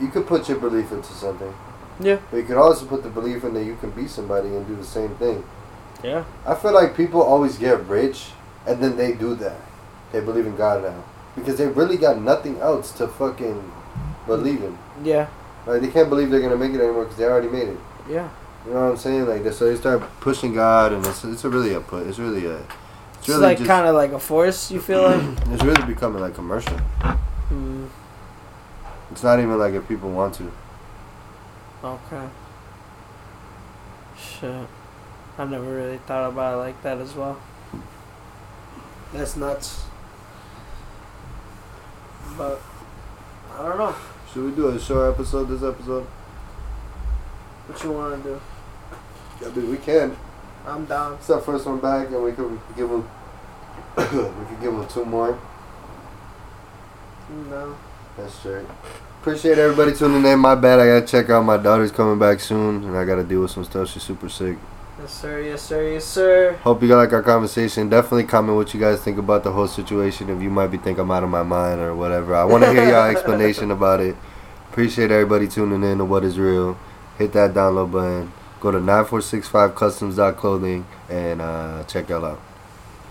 you 0.00 0.01
could 0.12 0.26
put 0.26 0.48
your 0.48 0.58
belief 0.58 0.92
into 0.92 1.12
something. 1.12 1.52
yeah 2.00 2.18
But 2.30 2.36
you 2.38 2.44
could 2.44 2.56
also 2.66 2.84
put 2.86 3.02
the 3.02 3.08
belief 3.10 3.44
in 3.44 3.54
that 3.54 3.64
you 3.64 3.76
can 3.76 3.90
be 3.90 4.06
somebody 4.06 4.48
and 4.48 4.66
do 4.66 4.76
the 4.76 4.84
same 4.98 5.14
thing. 5.16 5.42
yeah 6.04 6.24
I 6.46 6.54
feel 6.54 6.72
like 6.80 6.96
people 6.96 7.20
always 7.22 7.58
get 7.58 7.84
rich 7.86 8.30
and 8.66 8.80
then 8.82 8.96
they 8.96 9.12
do 9.12 9.34
that. 9.36 9.56
They 10.12 10.20
believe 10.20 10.46
in 10.46 10.56
God 10.56 10.82
now. 10.84 11.02
Because 11.36 11.56
they 11.56 11.66
really 11.66 11.96
got 11.96 12.20
nothing 12.20 12.58
else 12.60 12.92
to 12.98 13.08
fucking 13.08 13.58
believe 14.26 14.62
in. 14.62 14.76
yeah 15.02 15.26
Like 15.66 15.80
they 15.82 15.88
can't 15.88 16.08
believe 16.10 16.30
they're 16.30 16.40
gonna 16.46 16.56
make 16.64 16.72
it 16.74 16.80
anymore 16.80 17.04
because 17.04 17.18
they 17.18 17.24
already 17.24 17.48
made 17.48 17.68
it. 17.68 17.78
yeah 18.08 18.28
You 18.66 18.74
know 18.74 18.82
what 18.84 18.90
I'm 18.92 18.96
saying? 18.96 19.26
Like 19.26 19.42
so 19.52 19.64
they 19.70 19.76
start 19.76 20.02
pushing 20.20 20.52
God 20.54 20.92
and 20.92 21.04
it's 21.06 21.24
it's 21.24 21.44
a 21.44 21.48
really 21.48 21.74
a 21.74 21.80
put. 21.80 22.06
It's 22.06 22.18
really 22.18 22.46
a. 22.46 22.56
it's, 22.58 22.66
It's 23.20 23.28
really 23.28 23.42
like 23.56 23.64
kind 23.64 23.86
of 23.88 23.94
like 24.02 24.12
a 24.12 24.18
force 24.20 24.70
you 24.74 24.80
feel 24.80 25.02
like 25.10 25.22
It's 25.52 25.64
really 25.64 25.84
becoming 25.94 26.20
like 26.26 26.34
commercial. 26.34 26.78
It's 29.12 29.22
not 29.22 29.38
even 29.38 29.58
like 29.58 29.74
if 29.74 29.86
people 29.86 30.10
want 30.10 30.34
to. 30.36 30.50
okay 31.84 32.28
shit 34.16 34.66
i 35.38 35.44
never 35.44 35.74
really 35.74 35.98
thought 35.98 36.28
about 36.30 36.54
it 36.54 36.56
like 36.58 36.82
that 36.82 36.98
as 36.98 37.14
well 37.14 37.40
that's 39.12 39.36
nuts 39.36 39.84
but 42.38 42.60
i 43.58 43.62
don't 43.68 43.78
know 43.78 43.94
Should 44.32 44.44
we 44.44 44.50
do 44.52 44.68
a 44.68 44.80
short 44.80 45.12
episode 45.14 45.44
this 45.46 45.62
episode? 45.62 46.04
what 47.66 47.82
you 47.84 47.92
want 47.92 48.22
to 48.22 48.28
do 48.30 48.40
I 49.44 49.48
mean, 49.56 49.70
we 49.70 49.76
can. 49.76 50.16
i'm 50.66 50.84
down 50.86 51.14
It's 51.14 51.28
our 51.30 51.40
first 51.40 51.66
one 51.66 51.80
back, 51.80 52.06
and 52.08 52.22
we 52.22 52.30
could 52.32 52.58
give 52.76 52.88
them. 52.88 53.08
we 53.96 54.04
could 54.04 54.60
give 54.62 54.72
them 54.72 54.86
two 54.86 55.04
more. 55.04 55.36
no 57.50 57.76
That's 58.16 58.34
straight. 58.34 58.66
Appreciate 59.20 59.58
everybody 59.58 59.96
tuning 59.96 60.24
in. 60.24 60.38
My 60.38 60.54
bad. 60.54 60.80
I 60.80 60.86
gotta 60.86 61.06
check 61.06 61.30
out 61.30 61.44
my 61.44 61.56
daughter's 61.56 61.92
coming 61.92 62.18
back 62.18 62.40
soon, 62.40 62.84
and 62.84 62.96
I 62.96 63.04
gotta 63.04 63.24
deal 63.24 63.42
with 63.42 63.50
some 63.50 63.64
stuff. 63.64 63.88
She's 63.88 64.02
super 64.02 64.28
sick. 64.28 64.58
Yes, 65.00 65.12
sir. 65.12 65.40
Yes, 65.40 65.62
sir. 65.62 65.92
Yes, 65.92 66.04
sir. 66.04 66.58
Hope 66.62 66.82
you 66.82 66.88
guys 66.88 66.96
like 66.96 67.12
our 67.12 67.22
conversation. 67.22 67.88
Definitely 67.88 68.24
comment 68.24 68.56
what 68.56 68.74
you 68.74 68.80
guys 68.80 69.00
think 69.00 69.18
about 69.18 69.42
the 69.42 69.52
whole 69.52 69.66
situation. 69.66 70.28
If 70.28 70.42
you 70.42 70.50
might 70.50 70.68
be 70.68 70.78
think 70.78 70.98
I'm 70.98 71.10
out 71.10 71.24
of 71.24 71.30
my 71.30 71.42
mind 71.42 71.80
or 71.80 71.94
whatever, 71.94 72.34
I 72.34 72.44
want 72.44 72.64
to 72.64 72.72
hear 72.72 72.88
y'all 72.88 73.04
explanation 73.10 73.70
about 73.70 74.00
it. 74.00 74.16
Appreciate 74.70 75.10
everybody 75.10 75.48
tuning 75.48 75.82
in 75.82 75.98
to 75.98 76.04
What 76.04 76.24
Is 76.24 76.38
Real. 76.38 76.78
Hit 77.18 77.32
that 77.32 77.52
download 77.52 77.92
button. 77.92 78.32
Go 78.60 78.70
to 78.70 78.78
9465customs.clothing 78.78 80.86
and 81.10 81.40
uh, 81.40 81.84
check 81.84 82.08
y'all 82.08 82.24
out. 82.24 82.40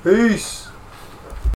Peace. 0.03 0.70